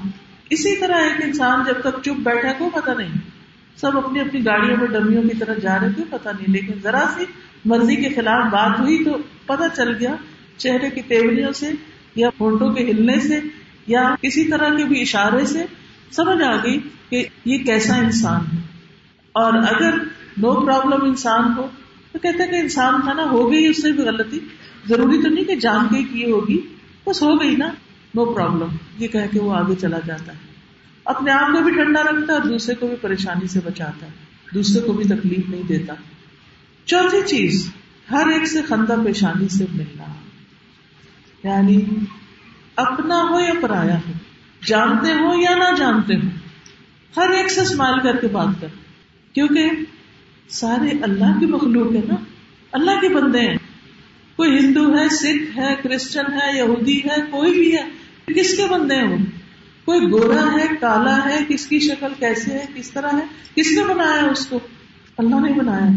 [0.50, 3.10] اسی طرح ایک انسان جب تک چپ بیٹھا کوئی پتا نہیں۔
[3.76, 7.06] سب اپنی اپنی گاڑیوں میں ڈمیوں کی طرح جا رہے کوئی پتا نہیں۔ لیکن ذرا
[7.18, 7.26] سی
[7.66, 10.16] مرضی کے خلاف بات ہوئی تو پتا چل گیا،
[10.58, 11.72] چہرے کی تیوریوں سے
[12.16, 13.40] یا فوٹو کے ہلنے سے
[13.88, 15.66] یا کسی طرح کے بھی اشارے سے
[16.12, 16.80] سمجھ آ گئی
[17.10, 18.62] کہ یہ کیسا انسان ہے۔
[19.34, 19.94] اور اگر
[20.38, 21.68] نو پرابلم انسان ہو
[22.14, 24.40] تو کہتے کہ انسان تھا نا، ہو گئی اس سے بھی غلطی۔
[24.86, 26.62] ضروری تو نہیں کہ جان کے کی ہوگی،
[27.06, 27.68] بس ہو گئی نا۔
[28.16, 30.38] نو پرابلم یہ کہہ کے وہ آگے چلا جاتا ہے۔
[31.06, 34.12] اپنے آپ کو بھی ٹھنڈا رکھتا ہے اور دوسرے کو بھی پریشانی سے بچاتا ہے۔
[34.54, 35.94] دوسرے کو بھی تکلیف نہیں دیتا۔
[36.86, 37.72] چوتھی چیز،
[38.12, 40.04] ہر ایک سے خندہ پیشانی سے ملنا۔
[41.44, 41.82] یعنی
[42.76, 44.12] اپنا ہو یا پرایا ہو،
[44.68, 46.28] جانتے ہو یا نہ جانتے ہو،
[47.18, 48.68] ہر ایک سے اسمائل کر کے بات کر
[49.34, 49.70] کیونکہ
[50.50, 52.16] سارے اللہ کی مخلوق ہے نا۔
[52.72, 53.58] اللہ کے بندے ہیں۔
[54.36, 57.84] کوئی ہندو ہے، سکھ ہے، کرسچن ہے، یہودی ہے، کوئی بھی ہے،
[58.34, 59.18] کس کے بندے ہیں وہ؟
[59.86, 63.26] کوئی گورا ہے، کالا ہے، کس کی شکل کیسے ہے، کس طرح ہے،
[63.56, 64.60] کس نے بنایا اس کو؟
[65.18, 65.92] اللہ نے بنایا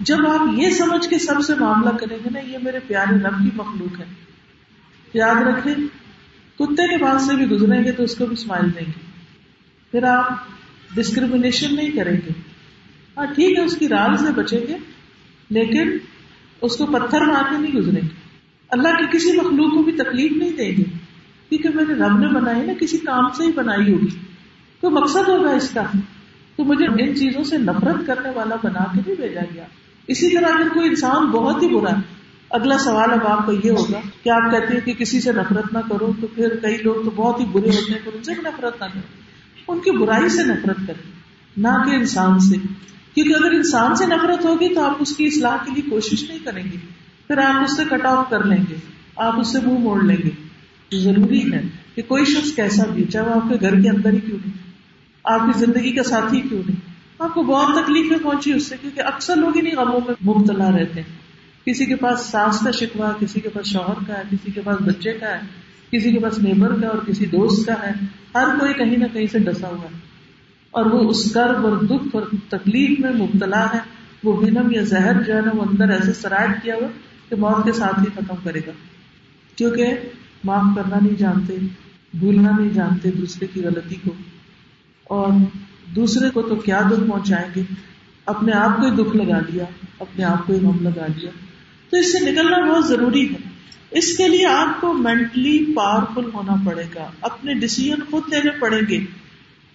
[0.00, 3.38] جب آپ یہ سمجھ کے سب سے معاملہ کریں گے نا، یہ میرے پیارے رب
[3.38, 4.04] کی مخلوق ہے۔
[5.14, 5.74] یاد رکھیں،
[6.58, 9.00] کتے کے پاس سے بھی گزریں گے تو اس کو بھی اسمائل دیں گے۔
[9.90, 10.32] پھر آپ
[10.94, 12.53] ڈسکریمنیشن نہیں کریں گے۔
[13.16, 14.74] ہاں ٹھیک ہے، اس کی رال سے بچیں گے،
[15.50, 15.98] لیکن
[16.60, 18.08] اس کو پتھر مار کے نہیں گزریں گے۔
[18.68, 20.84] اللہ کی کسی مخلوق کو بھی تکلیف نہیں دیں گے۔
[21.48, 24.18] کیونکہ میرے رب نے بنائی نا، کسی کام سے ہی بنائی ہوگی۔
[24.80, 25.82] تو مقصد ہوگا اس کا۔
[26.56, 29.64] تو مجھے ان چیزوں سے نفرت کرنے والا بنا کے نہیں بھیجا گیا۔
[30.06, 32.02] اسی طرح اگر کوئی انسان بہت ہی برا ہے،
[32.50, 35.72] اگلا سوال اب آپ کا یہ ہوگا، کہ آپ کہتے ہیں کہ کسی سے نفرت
[35.72, 38.42] نہ کرو، تو پھر کئی لوگ تو بہت ہی برے ہوتے ہیں ان سے بھی
[38.42, 41.12] نفرت نہ کرو۔ ان کی برائی سے نفرت کریں،
[41.56, 42.56] نہ کہ انسان سے۔
[43.14, 46.38] کیونکہ اگر انسان سے نفرت ہوگی تو آپ اس کی اصلاح کے لیے کوشش نہیں
[46.44, 46.76] کریں گے۔
[47.26, 48.74] پھر آپ اس سے کٹ آف کر لیں گے۔
[49.16, 50.30] آپ اس سے منہ موڑ لیں گے۔
[50.92, 51.62] ضروری ہے
[51.94, 54.56] کہ کوئی شخص کیسا بھی چاہے وہ آپ کے گھر کے اندر ہی کیوں نہیں،
[55.24, 59.00] آپ کی زندگی کا ساتھی کیوں نہیں۔ آپ کو بہت تکلیفیں پہنچی اس سے کیونکہ
[59.00, 61.18] اکثر لوگ انہیں غموں میں مبتلا رہتے ہیں۔
[61.66, 64.76] کسی کے پاس سانس کا شکوا کسی کے پاس شوہر کا ہے، کسی کے پاس
[64.80, 65.40] بچے کا ہے،
[65.90, 67.92] کسی کے پاس نیبر کا اور کسی دوست کا ہے۔
[68.34, 70.13] ہر کوئی کہیں نہ کہیں سے ڈسا ہوا ہے۔
[70.74, 73.78] اور وہ اس کرب اور دکھ اور تکلیف میں مبتلا ہے۔
[74.24, 76.88] وہ بینم یا زہر جو ہے نا، وہ اندر ایسے سرائٹ کیا ہوا
[77.28, 78.72] کہ موت کے ساتھ ہی ختم کرے گا۔
[79.56, 79.86] کیونکہ
[80.44, 81.56] معاف کرنا نہیں جانتے،
[82.14, 84.10] بھولنا نہیں جانتے دوسرے کی غلطی کو۔
[85.04, 85.28] اور
[85.96, 87.62] دوسرے کو تو کیا دکھ پہنچائیں گے؟
[88.26, 89.64] اپنے آپ کو ہی دکھ لگا لیا،
[89.98, 91.30] اپنے آپ کو ہی غم لگا لیا۔
[91.90, 93.38] تو اس سے نکلنا بہت ضروری ہے۔
[93.90, 98.82] اس کے لیے آپ کو مینٹلی پاورفل ہونا پڑے گا۔ اپنے ڈسیزن خود لینے پڑیں
[98.88, 99.23] گے۔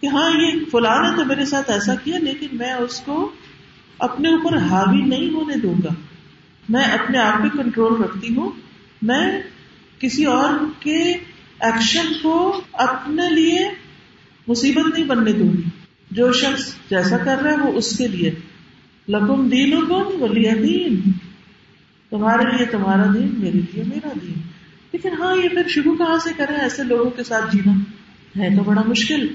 [0.02, 3.32] کہ ہاں یہ فلاں نے تو میرے ساتھ ایسا کیا، لیکن میں اس کو
[4.00, 5.94] اپنے اوپر حاوی نہیں ہونے دوں گا۔
[6.70, 8.52] میں اپنے آپ پہ کنٹرول رکھتی ہوں۔
[9.02, 9.42] میں
[10.00, 10.98] کسی اور کے
[11.60, 13.70] ایکشن کو اپنے لیے
[14.48, 15.64] مصیبت نہیں بننے دوں گی۔
[16.12, 18.32] جو شخص جیسا کر رہا ہے، وہ اس کے لیے۔
[19.10, 19.74] لکم دین
[20.20, 21.12] ولی دین
[22.10, 24.42] تمہارے لیے تمہارا دین، میرے لیے میرا دین۔
[24.92, 27.72] لیکن ہاں یہ پھر شروع کہاں سے کرے ایسے لوگوں کے ساتھ جینا
[28.44, 29.28] ہے تو بڑا مشکل۔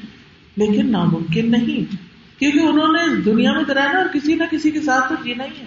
[0.56, 1.96] لیکن ناممکن نہیں۔
[2.38, 5.44] کیونکہ انہوں نے دنیا میں تو رہنا اور کسی نہ کسی کے ساتھ تو جینا
[5.44, 5.66] ہی ہے۔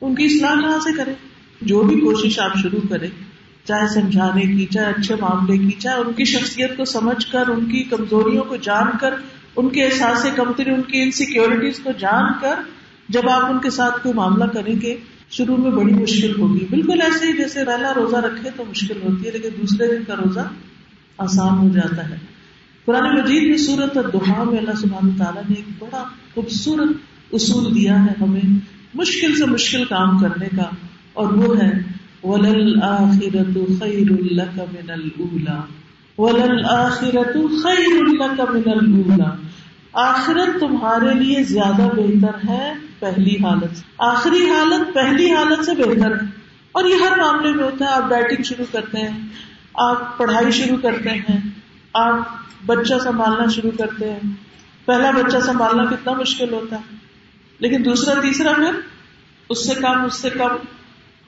[0.00, 1.12] ان کی اصلاح کہاں سے کرے؟
[1.62, 3.08] جو بھی کوشش آپ شروع کریں،
[3.64, 7.64] چاہے سمجھانے کی، چاہے اچھے معاملے کی، چاہے ان کی شخصیت کو سمجھ کر، ان
[7.64, 9.14] کی کمزوریوں کو جان کر،
[9.56, 12.54] ان کے احساس کمتری ان کی انسیکیورٹیز کو جان کر
[13.08, 14.96] جب آپ ان کے ساتھ کوئی معاملہ کریں گے،
[15.30, 19.26] شروع میں بڑی مشکل ہوگی۔ بالکل ایسے ہی جیسے رہنا، روزہ رکھے تو مشکل ہوتی
[19.26, 20.48] ہے، لیکن دوسرے دن کا روزہ
[21.18, 22.33] آسان ہو جاتا ہے۔
[22.86, 26.02] قرآن مجید میں صورت اور دہا میں اللہ سبحانہ تعالیٰ نے ایک بڑا
[26.34, 28.58] خوبصورت اصول دیا ہے ہمیں
[28.94, 30.68] مشکل سے مشکل کام کرنے کا،
[31.12, 31.70] اور وہ ہے
[32.24, 35.60] ولل آخرت خیر الک من الا
[36.18, 39.30] ولل آخرت خیر الک من الا
[39.92, 46.26] آخرت تمہارے لیے زیادہ بہتر ہے پہلی حالت۔ آخری حالت پہلی حالت سے بہتر ہے۔
[46.72, 49.18] اور یہ ہر معاملے میں ہوتا ہے، آپ ڈائٹنگ شروع کرتے ہیں،
[49.74, 51.38] آپ پڑھائی شروع کرتے ہیں
[51.94, 52.18] آپ
[52.66, 54.20] بچہ سنبھالنا شروع کرتے ہیں۔
[54.84, 56.96] پہلا بچہ سنبھالنا کتنا مشکل ہوتا ہے۔
[57.58, 58.80] لیکن دوسرا، تیسرا پھر
[59.48, 60.56] اس سے کم، اس سے کم۔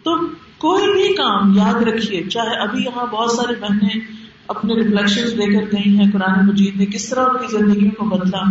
[0.03, 0.27] تو
[0.59, 4.01] کوئی بھی کام یاد رکھیے، چاہے ابھی یہاں بہت سارے بہنیں
[4.49, 8.05] اپنے ریفلیکشن دے کر گئی ہیں قرآن مجید نے کس طرح ان کی زندگیوں کو
[8.05, 8.43] بدلا۔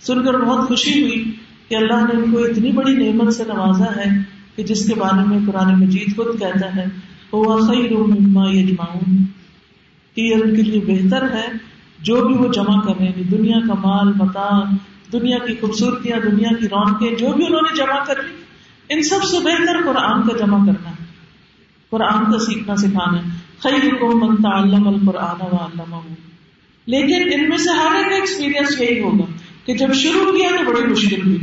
[0.00, 1.36] سن کر بہت خوشی ہوئی
[1.68, 4.18] کہ اللہ نے ان کو اتنی بڑی نعمت سے نوازا ہے
[4.56, 6.84] کہ جس کے بارے میں قرآن مجید خود کہتا ہے
[7.32, 7.90] وہ خیر
[8.54, 9.39] یجمعون.
[10.20, 11.48] کہ یہ ان کے لیے بہتر ہے،
[11.98, 14.60] جو بھی وہ جمع کر رہے ہیں دنیا کا مال متا
[15.12, 18.32] دنیا کی خوبصورتیاں، دنیا کی رونقیں، جو بھی انہوں نے جمع کر لی،
[18.88, 21.04] ان سب سے بہتر قرآن کا جمع کرنا ہے۔
[21.90, 23.22] قرآن کا سیکھنا سکھانا ہے۔
[23.58, 25.96] خیر کو منتا علم القرآن و علامہ
[26.86, 29.24] لیکن ان میں سے ہر ایک ایکسپیرئنس یہی ہوگا
[29.66, 31.38] کہ جب شروع کیا تو بڑی مشکل ہوئی۔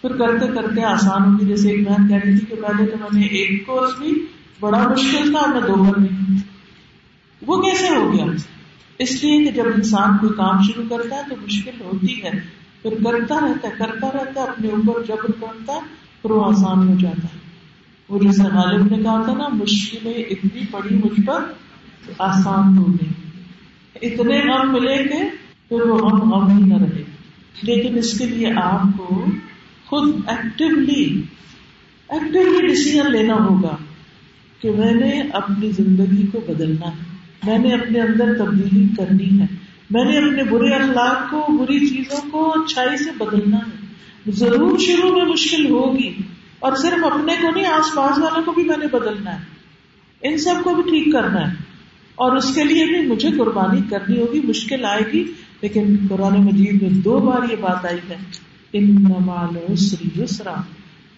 [0.00, 3.20] پھر کرتے کرتے آسان ہوگی جیسے ایک بہن کہہ رہی تھی کہ پہلے تو میں
[3.20, 4.26] نے ایک کورس بھی
[4.60, 6.53] بڑا مشکل تھا اور میں دو بار نہیں
[7.46, 8.24] وہ کیسے ہو گیا؟
[8.98, 12.30] اس لیے کہ جب انسان کوئی کام شروع کرتا ہے تو مشکل ہوتی ہے۔
[12.82, 15.80] پھر کرتا رہتا ہے، کرتا رہتا ہے، اپنے اوپر جبر کرتا ہے،
[16.22, 17.38] پھر وہ آسان ہو جاتا ہے۔
[18.08, 21.44] وہ جیسے غالب نے کہا تھا نا، مشکلیں اتنی پڑی مجھ پر
[22.18, 23.08] آسان ہو گئی۔
[24.02, 25.30] اتنے غم ملے گے
[25.68, 27.02] پھر وہ غم غم ہی نہ رہے۔
[27.62, 29.24] لیکن اس کے لیے آپ کو
[29.86, 31.22] خود ایکٹیولی
[32.08, 33.76] ایکٹیولی ڈسیزن لینا ہوگا
[34.60, 37.13] کہ میں نے اپنی زندگی کو بدلنا ہے۔
[37.46, 39.46] میں نے اپنے اندر تبدیلی کرنی ہے۔
[39.90, 43.84] میں نے اپنے برے اخلاق کو، بری چیزوں کو اچھائی سے بدلنا ہے۔
[44.26, 46.14] ضرور شروع میں مشکل ہوگی
[46.58, 49.44] اور صرف اپنے کو نہیں، آس پاس والوں کو بھی میں نے بدلنا ہے۔
[50.22, 51.54] ان سب کو بھی ٹھیک کرنا ہے۔
[52.14, 55.24] اور اس کے لیے بھی مجھے قربانی کرنی ہوگی، مشکل آئے گی،
[55.60, 58.16] لیکن قرآن مجید میں دو بار یہ بات آئی ہے۔
[58.72, 59.06] ان
[60.18, 60.54] یسرا۔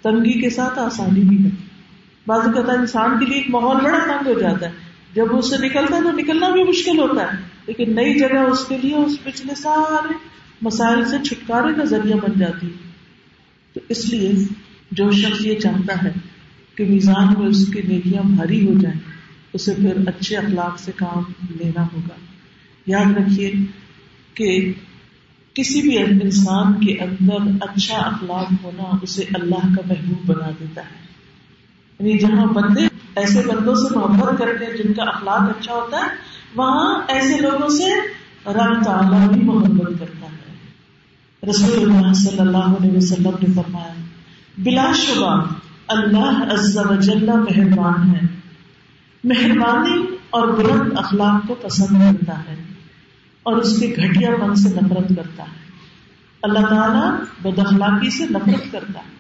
[0.03, 1.51] تنگی کے ساتھ آسانی بھی ہے۔
[2.27, 4.86] بعض کہتا انسان کے لیے ایک ماحول بڑا تنگ ہو جاتا ہے۔
[5.17, 8.65] جب اس سے نکلتا ہے تو نکلنا بھی مشکل ہوتا ہے، لیکن نئی جگہ اس
[8.65, 10.13] کے لیے، اس پچھلے سارے
[10.63, 12.91] مسائل سے چھٹکارے کا ذریعہ بن جاتی ہے۔
[13.75, 14.33] تو اس لیے
[14.91, 16.13] جو شخص یہ چاہتا ہے
[16.75, 19.01] کہ میزان میں اس کی نیکیاں بھاری ہو جائیں،
[19.53, 21.23] اسے پھر اچھے اخلاق سے کام
[21.61, 22.17] لینا ہوگا۔
[22.87, 23.53] یاد رکھیے
[24.35, 24.73] کہ
[25.55, 31.07] کسی بھی انسان کے اندر اچھا اخلاق ہونا اسے اللہ کا محبوب بنا دیتا ہے۔
[31.99, 36.09] یعنی جہاں بندے ایسے بندوں سے محبت کرتے ہیں جن کا اخلاق اچھا ہوتا ہے،
[36.57, 37.95] وہاں ایسے لوگوں سے
[38.47, 40.37] رب تعالیٰ بھی محبت کرتا ہے۔
[41.51, 43.95] رسول اللہ صلی اللہ علیہ وسلم نے فرمایا،
[44.59, 45.45] بلا شبہ
[45.89, 48.21] اللہ عز و جل مہربان ہے۔
[49.25, 52.57] مہربانی اور بلند اخلاق کو پسند کرتا ہے
[53.43, 55.71] اور اس کے گھٹیا پن سے نفرت کرتا ہے۔
[56.43, 59.16] اللہ تعالیٰ بد اخلاقی سے نفرت کرتا ہے۔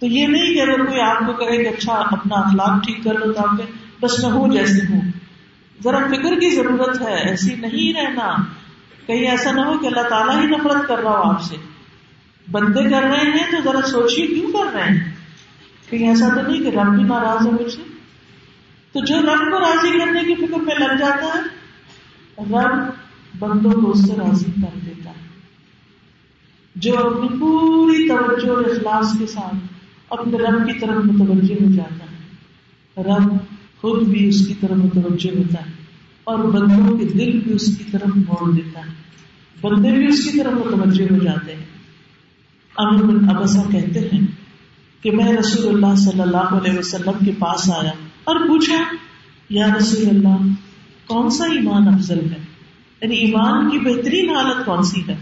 [0.00, 3.14] تو یہ نہیں کہ اگر کوئی آپ کو کہے کہ اچھا اپنا اخلاق ٹھیک کر
[3.14, 3.56] لو تو آپ
[4.00, 5.00] بس میں ہوں جیسے ہوں۔
[5.84, 8.36] ذرا فکر کی ضرورت ہے، ایسی نہیں رہنا۔
[9.06, 11.56] کہیں ایسا نہ ہو کہ اللہ تعالیٰ ہی نفرت کر رہا ہو آپ سے۔
[12.50, 15.14] بندے کر رہے ہیں تو ذرا سوچیے کیوں کر رہے ہیں؟
[15.90, 17.82] کہیں ایسا تو نہیں کہ رب بھی ناراض ہے مجھ سے؟
[18.92, 21.40] تو جو رب کو راضی کرنے کی فکر میں لگ جاتا ہے،
[22.38, 22.90] رب
[23.38, 25.26] بندوں کو اس سے راضی کر دیتا ہے۔
[26.76, 29.69] جو اپنی پوری توجہ اور اخلاص کے ساتھ
[30.10, 32.20] اپنے رب کی طرف متوجہ ہو جاتا ہے۔
[33.02, 33.32] رب
[33.80, 35.70] خود بھی اس کی طرف متوجہ ہوتا ہے
[36.24, 38.92] اور بندوں کے دل بھی اس کی طرف موڑ دیتا ہے۔
[39.60, 41.64] بندے بھی اس کی طرف متوجہ ہو جاتے ہیں۔
[42.76, 44.26] امر بن ابسا کہتے ہیں
[45.00, 47.90] کہ میں رسول اللہ صلی اللہ علیہ وسلم کے پاس آیا
[48.24, 48.82] اور پوچھا،
[49.50, 50.36] یا رسول اللہ،
[51.06, 52.38] کون سا ایمان افضل ہے؟
[53.02, 55.16] یعنی ایمان کی بہترین حالت کون سی ہے؟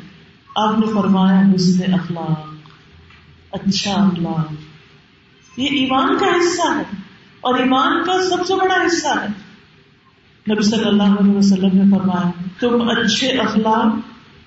[0.57, 2.46] آپ نے فرمایا، حسن اخلاق
[3.53, 4.68] اچھا اخلاق۔
[5.59, 6.83] یہ ایمان کا حصہ ہے
[7.40, 9.27] اور ایمان کا سب سے بڑا حصہ ہے۔
[10.53, 13.94] نبی صلی اللہ علیہ وسلم نے فرمایا، تم اچھے اخلاق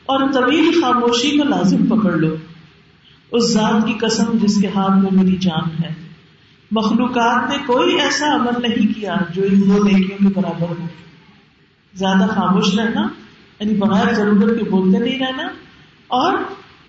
[0.05, 2.35] اور طویل خاموشی کو لازم پکڑ لو۔
[3.31, 5.93] اس ذات کی قسم جس کے ہاتھ میں میری جان ہے۔
[6.71, 10.87] مخلوقات نے کوئی ایسا عمل نہیں کیا جو ان دو نیکیوں کے برابر ہو۔
[11.93, 13.07] زیادہ خاموش رہنا
[13.59, 15.43] یعنی بغیر ضرورت کے بولتے نہیں رہنا
[16.07, 16.37] اور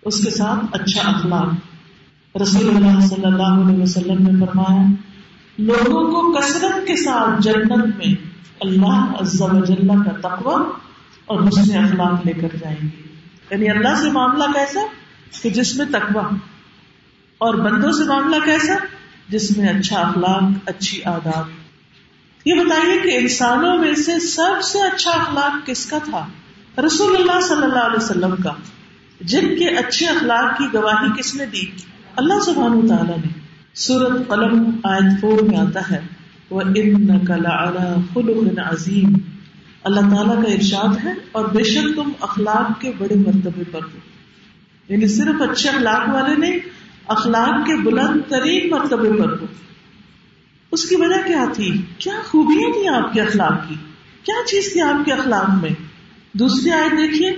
[0.02, 1.71] اس کے ساتھ اچھا اخلاق۔
[2.40, 4.86] رسول اللہ صلی اللہ علیہ وسلم نے فرمایا،
[5.58, 8.14] لوگوں کو کثرت کے ساتھ جنت میں
[8.60, 10.64] اللہ عز و جل کا تقوی
[11.24, 13.02] اور حسن اخلاق لے کر جائیں گے۔
[13.50, 14.80] یعنی اللہ سے معاملہ کیسا؟
[15.42, 16.36] کہ جس میں تقوی۔
[17.38, 18.74] اور بندوں سے معاملہ کیسا؟
[19.28, 21.44] جس میں اچھا اخلاق، اچھی آداب۔
[22.44, 26.26] یہ بتائیے کہ انسانوں میں سے سب سے اچھا اخلاق کس کا تھا؟
[26.86, 28.52] رسول اللہ صلی اللہ علیہ وسلم کا۔
[29.20, 31.64] جن کے اچھے اخلاق کی گواہی کس نے دی؟
[32.16, 33.40] اللہ سبحانہ تعالیٰ نے
[33.74, 36.00] سورت قلم آیت فور میں آتا ہے
[36.50, 37.26] وہ ان
[38.14, 39.12] خلق عظیم
[39.84, 43.98] اللہ تعالیٰ کا ارشاد ہے اور بے شک تم اخلاق کے بڑے مرتبے پر ہو۔
[44.88, 46.58] یعنی صرف اچھے اخلاق والے نہیں،
[47.06, 49.46] اخلاق کے بلند ترین مرتبے پر ہو۔
[50.70, 53.74] اس کی وجہ کیا تھی؟ کیا خوبیاں تھی آپ کے اخلاق کی؟
[54.22, 55.70] کیا چیز تھی آپ کے اخلاق میں؟
[56.32, 57.30] دوسری آیت دیکھیے،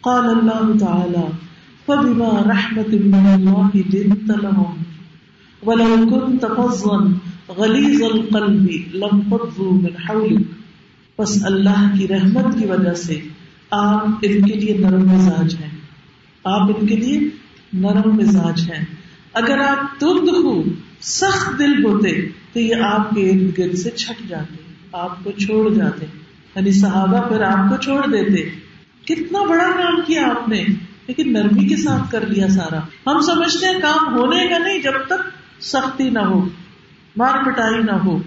[0.00, 1.26] قال اللہ تعالی
[1.86, 4.82] فبما رحمت من الله لنت لهم.
[5.62, 6.98] ولو كنت فظا
[7.48, 10.42] غليظ القلب لم فضوا من حولك.
[11.18, 13.20] بس اللہ کی رحمت کی وجہ سے
[13.70, 15.70] آپ ان کے لیے نرم مزاج ہیں.
[16.44, 17.20] آپ ان کے لیے
[17.72, 18.84] نرم مزاج ہیں.
[19.32, 20.62] اگر آپ تند ہو
[21.00, 22.10] سخت دل ہوتے
[22.52, 24.54] تو یہ آپ کے ارد گرد سے چھٹ جاتے،
[24.92, 26.06] آپ کو چھوڑ جاتے.
[26.56, 28.48] یعنی صحابہ پھر آپ کو چھوڑ دیتے.
[29.04, 30.64] کتنا بڑا کام کیا آپ نے؟
[31.06, 34.92] لیکن نرمی کے ساتھ کر لیا سارا۔ ہم سمجھتے ہیں کام ہونے کا نہیں، جب
[35.06, 35.28] تک
[35.62, 36.48] سختی نہ ہو،
[37.16, 38.22] مار پٹائی نہ ہو،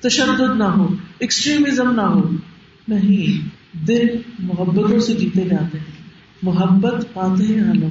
[0.00, 2.30] تشدد نہ ہو ایکسٹریمزم نہ ہو۔
[2.88, 3.48] نہیں،
[3.86, 4.06] دل
[4.38, 5.98] محبتوں سے جیتے جاتے ہیں۔
[6.42, 7.88] محبت پاتے ہیں عالم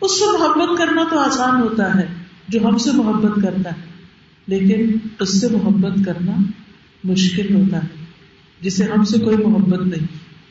[0.00, 2.06] اس سے محبت کرنا تو آسان ہوتا ہے،
[2.48, 3.92] جو ہم سے محبت کرتا ہے۔
[4.46, 6.32] لیکن اس سے محبت کرنا
[7.04, 8.04] مشکل ہوتا ہے،
[8.60, 10.06] جسے ہم سے کوئی محبت نہیں،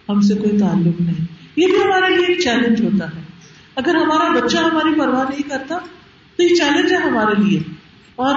[0.09, 3.21] ہم سے کوئی تعلق نہیں۔ یہ بھی ہمارے لیے ایک چیلنج ہوتا ہے۔
[3.75, 5.77] اگر ہمارا بچہ ہماری پرواہ نہیں کرتا،
[6.35, 7.59] تو یہ چیلنج ہے ہمارے لیے۔
[8.15, 8.35] اور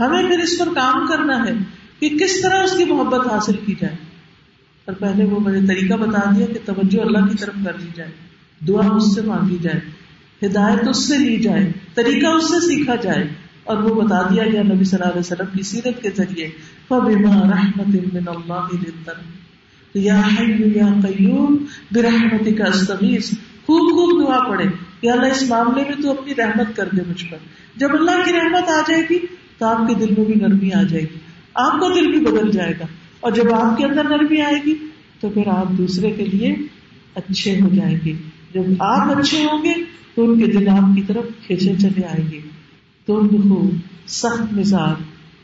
[0.00, 1.52] ہمیں پھر اس پر کام کرنا ہے
[2.00, 3.96] کہ کس طرح اس کی محبت حاصل کی جائے۔
[4.84, 8.10] اور پہلے وہ مجھے طریقہ بتا دیا کہ توجہ اللہ کی طرف کر لی جائے،
[8.68, 9.80] دعا اس سے مانگی جائے،
[10.46, 13.28] ہدایت اس سے لی جائے، طریقہ اس سے سیکھا جائے۔
[13.64, 16.48] اور وہ بتا دیا گیا نبی صلی اللہ علیہ وسلم کی سیرت کے ذریعے۔
[16.88, 19.45] فَبِمَا رَحْمَةٍ مِّنَ اللَّهِ لِلْتَرْمِ
[19.96, 21.56] یا حی یا قیوم،
[21.92, 23.30] برحمتک استغیث۔
[23.66, 24.64] خوب خوب دعا پڑے
[25.00, 27.36] کہ اللہ، اس معاملے میں تو اپنی رحمت کر دے مجھ پر۔
[27.76, 29.18] جب اللہ کی رحمت آ جائے گی،
[29.58, 31.18] تو آپ کے دل میں بھی نرمی آ جائے گی۔
[31.54, 32.86] آپ کا دل بھی بدل جائے گا۔
[33.20, 34.74] اور جب آپ کے اندر نرمی آئے گی،
[35.20, 36.56] تو پھر آپ دوسرے کے لیے
[37.14, 38.12] اچھے ہو جائیں گے۔
[38.54, 39.72] جب آپ اچھے ہوں گے،
[40.14, 42.40] تو ان کے دل آپ کی طرف کھینچے چلے آئیں گے۔
[43.06, 43.70] تم دکھو
[44.06, 45.02] سخت مزاج،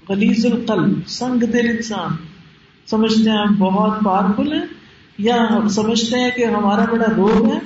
[0.08, 2.32] غلیظ القلب، سنگ دل انسان
[2.87, 4.66] سمجھتے ہیں ہم بہت پاورفل ہیں
[5.18, 7.59] یا سمجھتے ہیں کہ ہمارا بڑا روگ ہے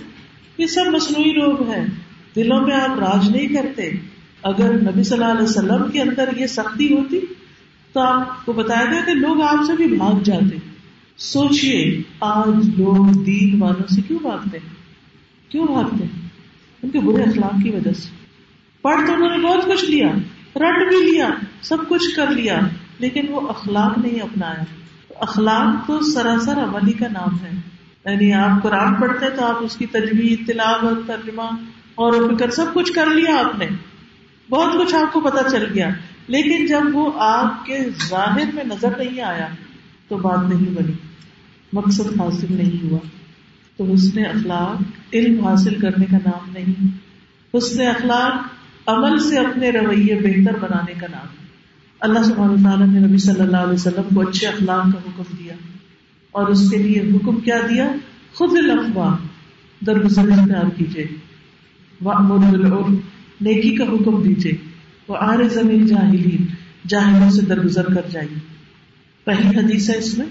[0.58, 1.86] یہ سب مصنوعی روگ ہے
[2.36, 3.90] دلوں میں آپ راج نہیں کرتے۔
[4.42, 7.20] اگر نبی صلی اللہ علیہ وسلم کے اندر یہ سختی ہوتی
[7.92, 10.56] تو آپ کو بتایا گیا کہ لوگ آپ سے بھی بھاگ جاتے۔
[11.18, 14.58] سوچئے، آج لوگ دین والوں سے کیوں بھاگتے؟
[15.48, 16.04] کیوں بھاگتے؟
[16.82, 18.08] ان کے برے اخلاق کی وجہ سے۔
[18.82, 20.08] پڑھ تو انہوں نے بہت کچھ لیا،
[20.56, 21.28] رٹ بھی لیا،
[21.62, 22.60] سب کچھ کر لیا،
[22.98, 24.64] لیکن وہ اخلاق نہیں اپنایا۔
[25.20, 27.50] اخلاق تو سراسر عملی کا نام ہے۔
[28.04, 31.42] یعنی آپ قرآن پڑھتے تو آپ اس کی تجویز تلاوت، ترجمہ
[31.94, 33.66] اور فکر سب کچھ کر لیا آپ نے۔
[34.50, 35.88] بہت کچھ آپ کو پتا چل گیا۔
[36.26, 39.46] لیکن جب وہ آپ کے ظاہر میں نظر نہیں آیا
[40.08, 40.92] تو بات نہیں بنی۔
[41.72, 42.98] مقصد حاصل نہیں ہوا۔
[43.76, 46.86] تو حسن اخلاق، علم حاصل کرنے کا نام نہیں۔
[47.56, 48.48] حسن اخلاق
[48.86, 51.45] عمل سے اپنے رویے بہتر بنانے کا نام۔
[52.00, 55.54] اللہ سبحانہ تعالیٰ نے نبی صلی اللہ علیہ وسلم کو اچھے اخلاق کا حکم دیا
[56.32, 57.92] اور اس کے لیے حکم کیا دیا؟
[58.34, 59.16] خود الفواہ
[59.86, 61.06] درگزر اختیار کیجیے
[63.40, 64.52] نیکی کا حکم دیجیے
[65.08, 66.46] وہ آر زمین جاہلین
[66.88, 68.38] جاہلوں سے درگزر کر جائیے۔
[69.24, 70.26] پہلی حدیث ہے اس میں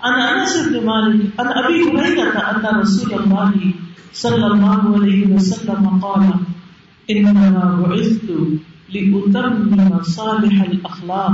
[0.00, 3.70] ان انس بن مالک، ان ابي هريره ان رسول الله
[4.14, 6.30] صلى الله عليه وسلم قال،
[7.08, 8.30] انما بعثت
[8.94, 11.32] لاتمم صالح الاخلاق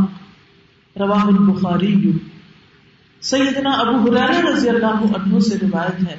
[1.00, 2.12] رواه البخاري
[3.20, 6.16] سیدنا ابو حرارہ رضی اللہ عنہ سے روایت ہے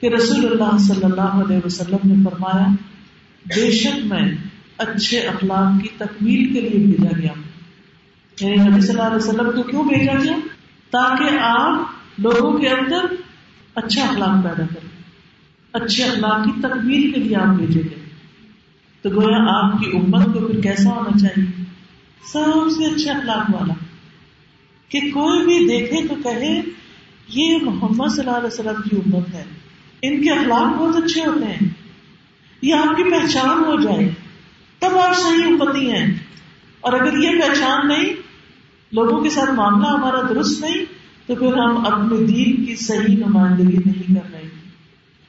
[0.00, 2.66] کہ رسول اللہ صلی اللہ علیہ وسلم نے فرمایا،
[3.46, 4.34] بے شک میں
[4.78, 7.32] اچھے اخلاق کی تکمیل کے لیے بھیجا گیا۔
[8.40, 10.36] یعنی نبی صلی اللہ علیہ وسلم کو کیوں بھیجا گیا؟
[10.90, 11.78] تاکہ آپ
[12.20, 13.14] لوگوں کے اندر
[13.74, 15.02] اچھا اخلاق پیدا کریں۔
[15.72, 17.99] اچھے اخلاق کی تکمیل کے لیے آپ بھیجے گئے
[19.02, 21.64] تو گویا آپ کی امت کو پھر کیسا ہونا چاہیے؟
[22.32, 23.74] سب سے اچھے اخلاق والا۔
[24.88, 26.62] کہ کوئی بھی دیکھے تو کہے،
[27.28, 29.44] یہ محمد صلی اللہ علیہ وسلم کی امت ہے۔
[30.02, 31.68] ان کے اخلاق بہت اچھے ہوتے ہیں۔
[32.62, 34.10] یہ آپ کی پہچان ہو جائے۔
[34.78, 36.14] تب آپ صحیح امتی ہیں۔
[36.80, 38.14] اور اگر یہ پہچان نہیں،
[38.92, 40.84] لوگوں کے ساتھ معاملہ ہمارا درست نہیں،
[41.26, 44.48] تو پھر ہم اپنے دین کی صحیح نمائندگی نہیں کر رہے۔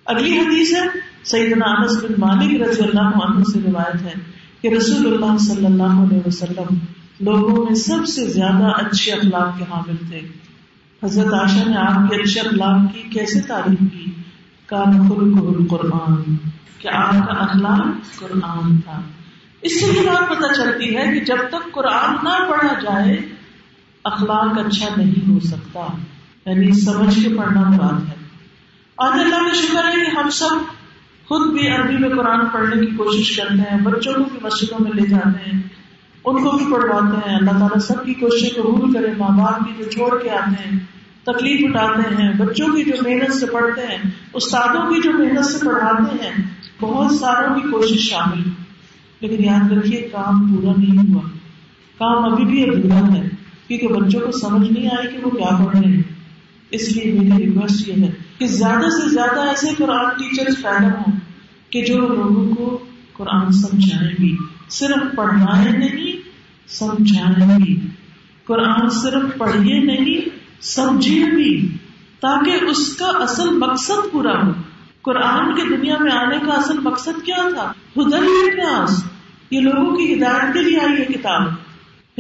[0.06, 4.14] اگلی حدیث ہے سیدنا انس بن مالک رضی اللہ عنہ سے روایت ہے
[4.62, 6.76] کہ رسول اللہ صلی اللہ علیہ وسلم
[7.20, 10.20] لوگوں میں سب سے زیادہ اچھے اخلاق کے حامل تھے۔
[11.04, 14.12] حضرت عاشا نے آپ کے اچھے اخلاق کی کیسے تعریف کی؟
[14.66, 16.36] کان خلق قرآن
[16.78, 19.02] کہ آپ کا اخلاق قرآن تھا۔
[19.62, 23.18] اس سے یہ بات پتہ چلتی ہے کہ جب تک قرآن نہ پڑھا جائے،
[24.04, 25.88] اخلاق اچھا نہیں ہو سکتا۔
[26.46, 28.16] یعنی سمجھ کے پڑھنا مراد ہے۔
[28.98, 30.81] آج اللہ کا شکر ہے کہ ہم سب
[31.32, 34.92] خود بھی عربی میں قرآن پڑھنے کی کوشش کرتے ہیں، بچوں کو بھی مسجدوں میں
[34.92, 35.62] لے جاتے ہیں،
[36.26, 39.74] ان کو بھی پڑھواتے ہیں۔ اللہ تعالیٰ سب کی کوشش قبول کرے، ماں باپ کی
[39.78, 40.80] جو چھوڑ کے آتے ہیں،
[41.24, 45.66] تکلیف اٹھاتے ہیں، بچوں کی جو محنت سے پڑھتے ہیں، استادوں کی جو محنت سے
[45.66, 46.44] پڑھاتے ہیں،
[46.82, 48.50] بہت ساروں کی کوشش شامل۔
[49.22, 51.22] لیکن یاد رکھیے، کام پورا نہیں ہوا۔
[52.00, 53.30] کام ابھی بھی ادھورا ہے،
[53.68, 56.04] کیونکہ بچوں کو سمجھ نہیں آئی کہ وہ کیا پڑھ رہے ہیں۔
[56.72, 61.21] اس لیے میری ریکویسٹ یہ ہے کہ زیادہ سے زیادہ ایسے قرآن ٹیچر پیدا ہوں
[61.72, 62.80] کہ جو لوگوں کو
[63.14, 64.38] قرآن سمجھائیں بھی
[64.70, 66.30] صرف پڑھائے نہیں
[66.70, 67.80] سمجھائے بھی
[68.44, 70.30] قرآن صرف پڑھیے نہیں
[70.62, 71.68] سمجھیے بھی،
[72.20, 74.52] تاکہ اس کا اصل مقصد پورا ہو۔
[75.02, 79.04] قرآن کی دنیا میں آنے کا اصل مقصد کیا تھا؟ ہدن پیاس
[79.52, 81.48] یہ لوگوں کی ہدایت کے لیے آئی ہے کتاب۔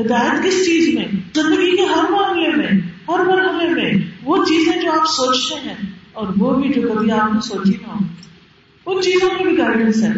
[0.01, 2.67] ہدایت کس چیز میں؟ زندگی کے ہر معاملے میں،
[3.07, 3.93] ہر مرحلے میں۔
[4.23, 5.75] وہ چیزیں جو آپ سوچتے ہیں
[6.13, 7.99] اور وہ بھی جو کبھی آپ نے سوچی نہ ہو۔
[8.85, 10.13] ان چیزوں میں بھی گائیڈنس ہے۔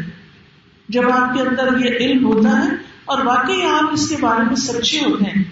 [0.89, 2.69] جب آپ کے اندر یہ علم ہوتا ہے
[3.05, 5.43] اور واقعی آپ اس کے بارے میں سچے ہوتے ہیں،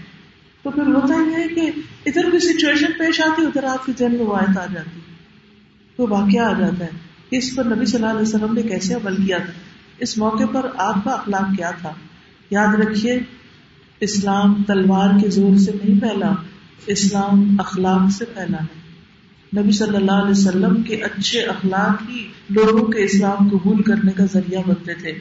[0.63, 1.71] تو پھر ہوتا ہی ہے کہ
[2.05, 4.99] ادھر کوئی سچویشن پیش آتی ادھر آپ کی جن میں وایت آ جاتی
[5.95, 6.89] تو واقعہ آ جاتا ہے
[7.31, 9.53] اس پر نبی صلی اللہ علیہ وسلم نے کیسے عمل کیا تھا۔
[9.99, 11.93] اس موقع پر آپ کا اخلاق کیا تھا۔
[12.49, 13.19] یاد رکھیے،
[13.99, 16.31] اسلام تلوار کے زور سے نہیں پھیلا،
[16.87, 18.80] اسلام اخلاق سے پھیلا ہے۔
[19.57, 24.23] نبی صلی اللہ علیہ وسلم کے اچھے اخلاق ہی لوگوں کے اسلام قبول کرنے کا
[24.33, 25.11] ذریعہ بنتے تھے۔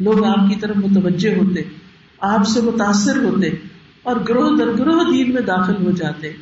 [0.00, 1.62] لوگ آپ کی طرف متوجہ ہوتے،
[2.20, 3.50] آپ سے متاثر ہوتے
[4.02, 6.32] اور گروہ در گروہ دین میں داخل ہو جاتے۔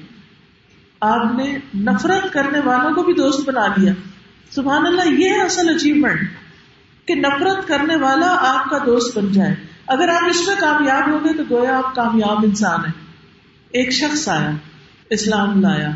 [1.01, 3.93] آپ نے نفرت کرنے والوں کو بھی دوست بنا لیا۔
[4.51, 6.21] سبحان اللہ، یہ ہے اصل اچیومنٹ
[7.07, 9.55] کہ نفرت کرنے والا آپ کا دوست بن جائے۔
[9.87, 12.93] اگر آپ اس میں کامیاب ہو گئے تو گویا آپ کامیاب انسان ہیں۔
[13.71, 14.51] ایک شخص آیا،
[15.11, 15.91] اسلام لایا۔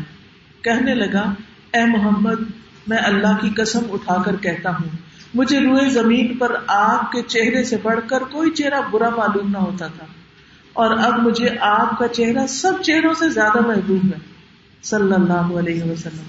[0.63, 1.33] کہنے لگا،
[1.73, 2.41] اے محمد،
[2.87, 4.87] میں اللہ کی قسم اٹھا کر کہتا ہوں،
[5.33, 9.57] مجھے روئے زمین پر آپ کے چہرے سے بڑھ کر کوئی چہرہ برا معلوم نہ
[9.57, 10.05] ہوتا تھا
[10.73, 14.19] اور اب مجھے آپ کا چہرہ سب چہروں سے زیادہ محبوب ہے.
[14.83, 16.23] صلی اللہ علیہ وسلم۔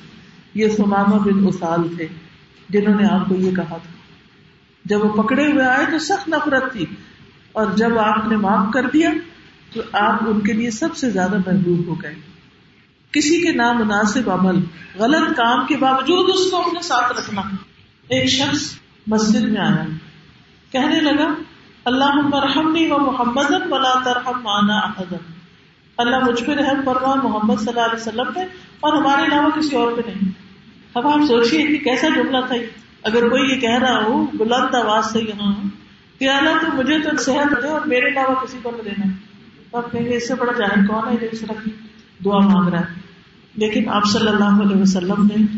[0.55, 2.07] یہ سماما بن اسال تھے،
[2.69, 3.93] جنہوں نے آپ کو یہ کہا تھا۔
[4.85, 6.87] جب وہ پکڑے ہوئے آئے تو سخت نفرت تھی
[7.53, 9.11] اور جب آپ نے معاف کر دیا
[9.73, 12.34] تو آپ ان کے لیے سب سے زیادہ محبوب ہو گئے۔
[13.15, 14.61] کسی کے نامناسب عمل،
[14.99, 17.43] غلط کام کے باوجود اس کو اپنے ساتھ رکھنا۔
[18.09, 19.85] ایک شخص مسجد میں آیا۔
[20.73, 21.29] کہنے لگا
[21.85, 25.17] اللہ مرحمنی و محمد ولا ترحم مانا احدن۔
[25.99, 28.41] اللہ مجھ پہ رحم فرما، محمد صلی اللہ علیہ وسلم پہ،
[28.81, 30.33] اور ہمارے علاوہ کسی اور پہ نہیں۔
[30.95, 32.57] اب آپ سوچیے کہ کیسا جملہ تھا
[33.03, 35.55] اگر کوئی یہ کہہ رہا ہو، بلند آواز سے یہاں
[36.19, 39.07] کہ اللہ تو مجھے تو صحت دے اور میرے علاوہ کسی کو نہ دینا۔
[39.71, 41.71] تو آپ کہیں گے، اس سے بڑا جاہر کون ہے اس طرح کی
[42.25, 43.04] دعا مانگ رہا ہے؟
[43.57, 45.57] لیکن آپ صلی اللہ علیہ وسلم نے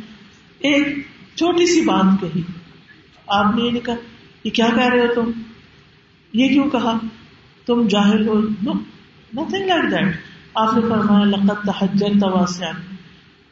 [0.59, 2.43] ایک چھوٹی سی بات کہی۔
[3.27, 3.95] آپ نے یہ نہیں کہا،
[4.45, 5.31] یہ کیا کہہ رہے ہو تم؟
[6.33, 6.99] یہ کیوں کہا؟
[7.67, 10.17] تم جاہل ہو۔ نتھنگ لائک دیٹ
[10.55, 12.75] آپ نے فرمایا لقت تحجر تواسیان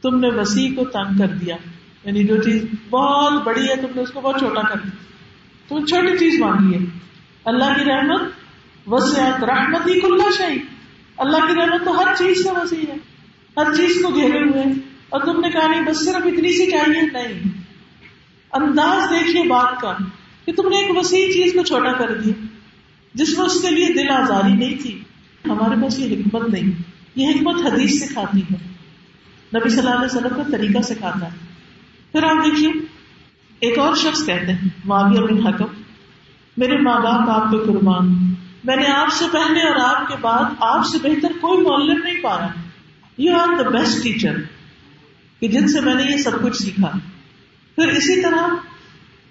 [0.01, 1.55] تم نے وسیع کو تنگ کر دیا۔
[2.03, 4.91] یعنی جو چیز بہت بڑی ہے، تم نے اس کو بہت چھوٹا کر دیا۔
[5.67, 6.85] تم چھوٹی چیز مانگی ہے۔
[7.45, 8.21] اللہ کی رحمت
[8.87, 10.57] وسیعت رحمت ہی کھلا شاہی
[11.17, 13.14] اللہ کی رحمت تو ہر چیز سے وسیع ہے۔
[13.57, 14.63] ہر چیز کو گھیرے ہوئے
[15.09, 17.47] اور تم نے کہا نہیں، بس صرف اتنی سی چاہیے نہیں
[18.53, 19.93] انداز دیکھیے بات کا
[20.45, 22.45] کہ تم نے ایک وسیع چیز کو چھوٹا کر دیا،
[23.13, 25.03] جس میں اس کے لیے دل آزاری نہیں تھی۔
[25.45, 26.81] ہمارے پاس یہ حکمت نہیں،
[27.15, 28.55] یہ حکمت حدیث سکھاتی ہے۔
[29.55, 31.37] نبی صلی اللہ علیہ وسلم کا طریقہ سکھاتا ہے۔
[32.11, 32.71] پھر آپ دیکھیے،
[33.59, 35.65] ایک اور شخص کہتے ہیں، معاویہ بن حکم۔
[36.57, 38.33] میرے ماں باپ، آپ پہ قربان۔
[38.63, 42.21] میں نے آپ سے پہلے اور آپ کے بعد آپ سے بہتر کوئی معلم نہیں
[42.21, 42.53] پا رہا
[43.17, 44.33] you are the best teacher
[45.39, 46.91] کہ جن سے میں نے یہ سب کچھ سیکھا۔
[47.75, 48.47] پھر اسی طرح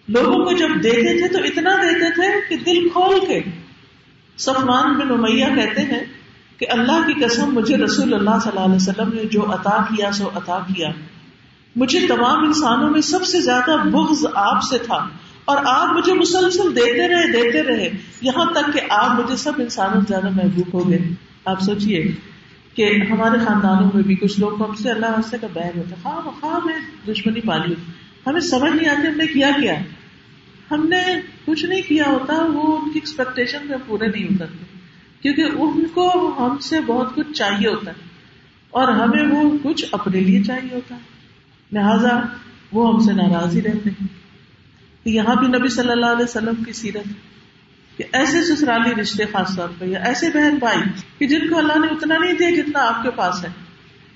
[0.09, 3.41] لوگوں کو جب دیتے تھے تو اتنا دیتے تھے کہ دل کھول کے
[4.37, 6.05] سفمان بن امیہ کہتے ہیں
[6.59, 10.12] کہ اللہ کی قسم مجھے رسول اللہ صلی اللہ علیہ وسلم نے جو عطا کیا
[10.12, 10.89] سو عطا کیا۔
[11.76, 15.09] مجھے تمام انسانوں میں سب سے زیادہ بغض آپ سے تھا
[15.45, 20.01] اور آپ مجھے مسلسل دیتے رہے دیتے رہے۔ یہاں تک کہ آپ مجھے سب انسانوں
[20.01, 20.99] سے زیادہ محبوب ہو گئے۔
[21.45, 22.12] آپ سوچیے
[22.74, 26.40] کہ ہمارے خاندانوں میں بھی کچھ لوگ ہم سے اللہ حصے کا بیگ ہوتا خواہ
[26.40, 26.76] خواہ میں
[27.08, 27.92] دشمنی پالی ہوتی۔
[28.26, 29.74] ہمیں سمجھ نہیں آتی ہم نے کیا کیا۔
[30.70, 31.02] ہم نے
[31.44, 34.78] کچھ نہیں کیا ہوتا، وہ ان کی ایکسپیکٹیشن میں پورے نہیں اترتے
[35.22, 38.14] کیونکہ ان کو ہم سے بہت کچھ چاہیے ہوتا ہے۔
[38.70, 41.00] اور ہمیں وہ کچھ اپنے لیے چاہیے ہوتا۔ ہے
[41.72, 42.20] لہذا
[42.72, 44.06] وہ ہم سے ناراض ہی رہتے ہیں۔
[45.04, 47.08] یہاں بھی نبی صلی اللہ علیہ وسلم کی سیرت۔
[47.97, 50.78] کہ ایسے سسرالی رشتے خاص طور پہ یا ایسے بہن بھائی
[51.18, 53.49] کہ جن کو اللہ نے اتنا نہیں دیا جتنا آپ کے پاس ہے۔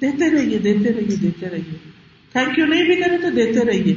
[0.00, 1.90] دیتے رہیے دیتے رہیے دیتے رہیے۔
[2.32, 3.94] تھینک یو نہیں بھی کرے تو دیتے رہیے۔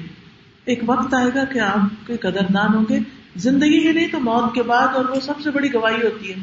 [0.66, 3.00] ایک وقت آئے گا کہ آپ کے قدردان ہوں گے۔
[3.36, 6.36] زندگی میں نہیں تو موت کے بعد اور وہ سب سے بڑی گواہی ہوتی ہے۔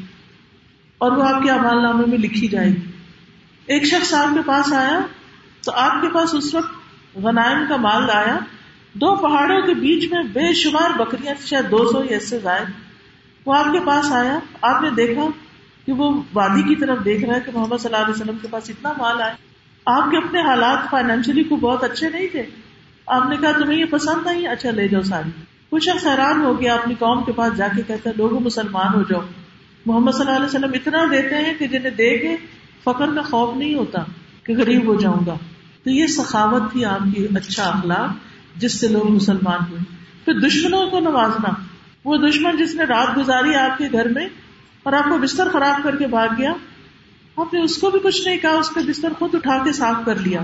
[0.99, 2.91] اور وہ آپ کے امال نامے میں لکھی جائے گی۔
[3.66, 5.01] ایک شخص آپ کے پاس آیا
[5.64, 6.72] تو آپ کے پاس اس وقت
[7.14, 8.39] غنائم کا مال لایا
[8.93, 12.88] دو پہاڑوں کے بیچ میں بے شمار بکریاں، شاید دو سو یا اس سے زائد۔
[13.49, 15.22] وہ آپ کے پاس آیا، آپ نے دیکھا
[15.86, 18.49] کہ وہ وادی کی طرف دیکھ رہا ہے کہ محمد صلی اللہ علیہ وسلم کے
[18.49, 19.34] پاس اتنا مال آیا۔
[19.86, 22.42] آپ کے اپنے حالات فائنینشلی کو بہت اچھے نہیں تھے۔
[23.07, 25.30] آپ نے کہا، تمہیں یہ پسند آئی اچھا لے جاؤ ساری
[25.70, 28.94] کچھ شخص حیران ہو گیا، اپنی قوم کے پاس جا کے کہتا ہے لوگوں مسلمان
[28.94, 29.20] ہو جاؤ۔
[29.86, 32.36] محمد صلی اللہ علیہ وسلم اتنا دیتے ہیں کہ جنہیں دے کے
[32.84, 34.03] فخر کا خوف نہیں ہوتا
[34.44, 35.36] کہ غریب ہو جاؤں گا۔
[35.84, 38.11] تو یہ سخاوت تھی آپ کی اچھا اخلاق،
[38.59, 39.80] جس سے لوگ مسلمان ہوئے۔
[40.24, 41.49] پھر دشمنوں کو نوازنا۔
[42.09, 44.28] وہ دشمن جس نے رات گزاری آپ کے گھر میں
[44.82, 46.52] اور آپ کو بستر خراب کر کے بھاگ گیا،
[47.36, 49.96] آپ نے اس کو بھی کچھ نہیں کہا، اس کا بستر خود اٹھا کے صاف
[50.04, 50.40] کر لیا۔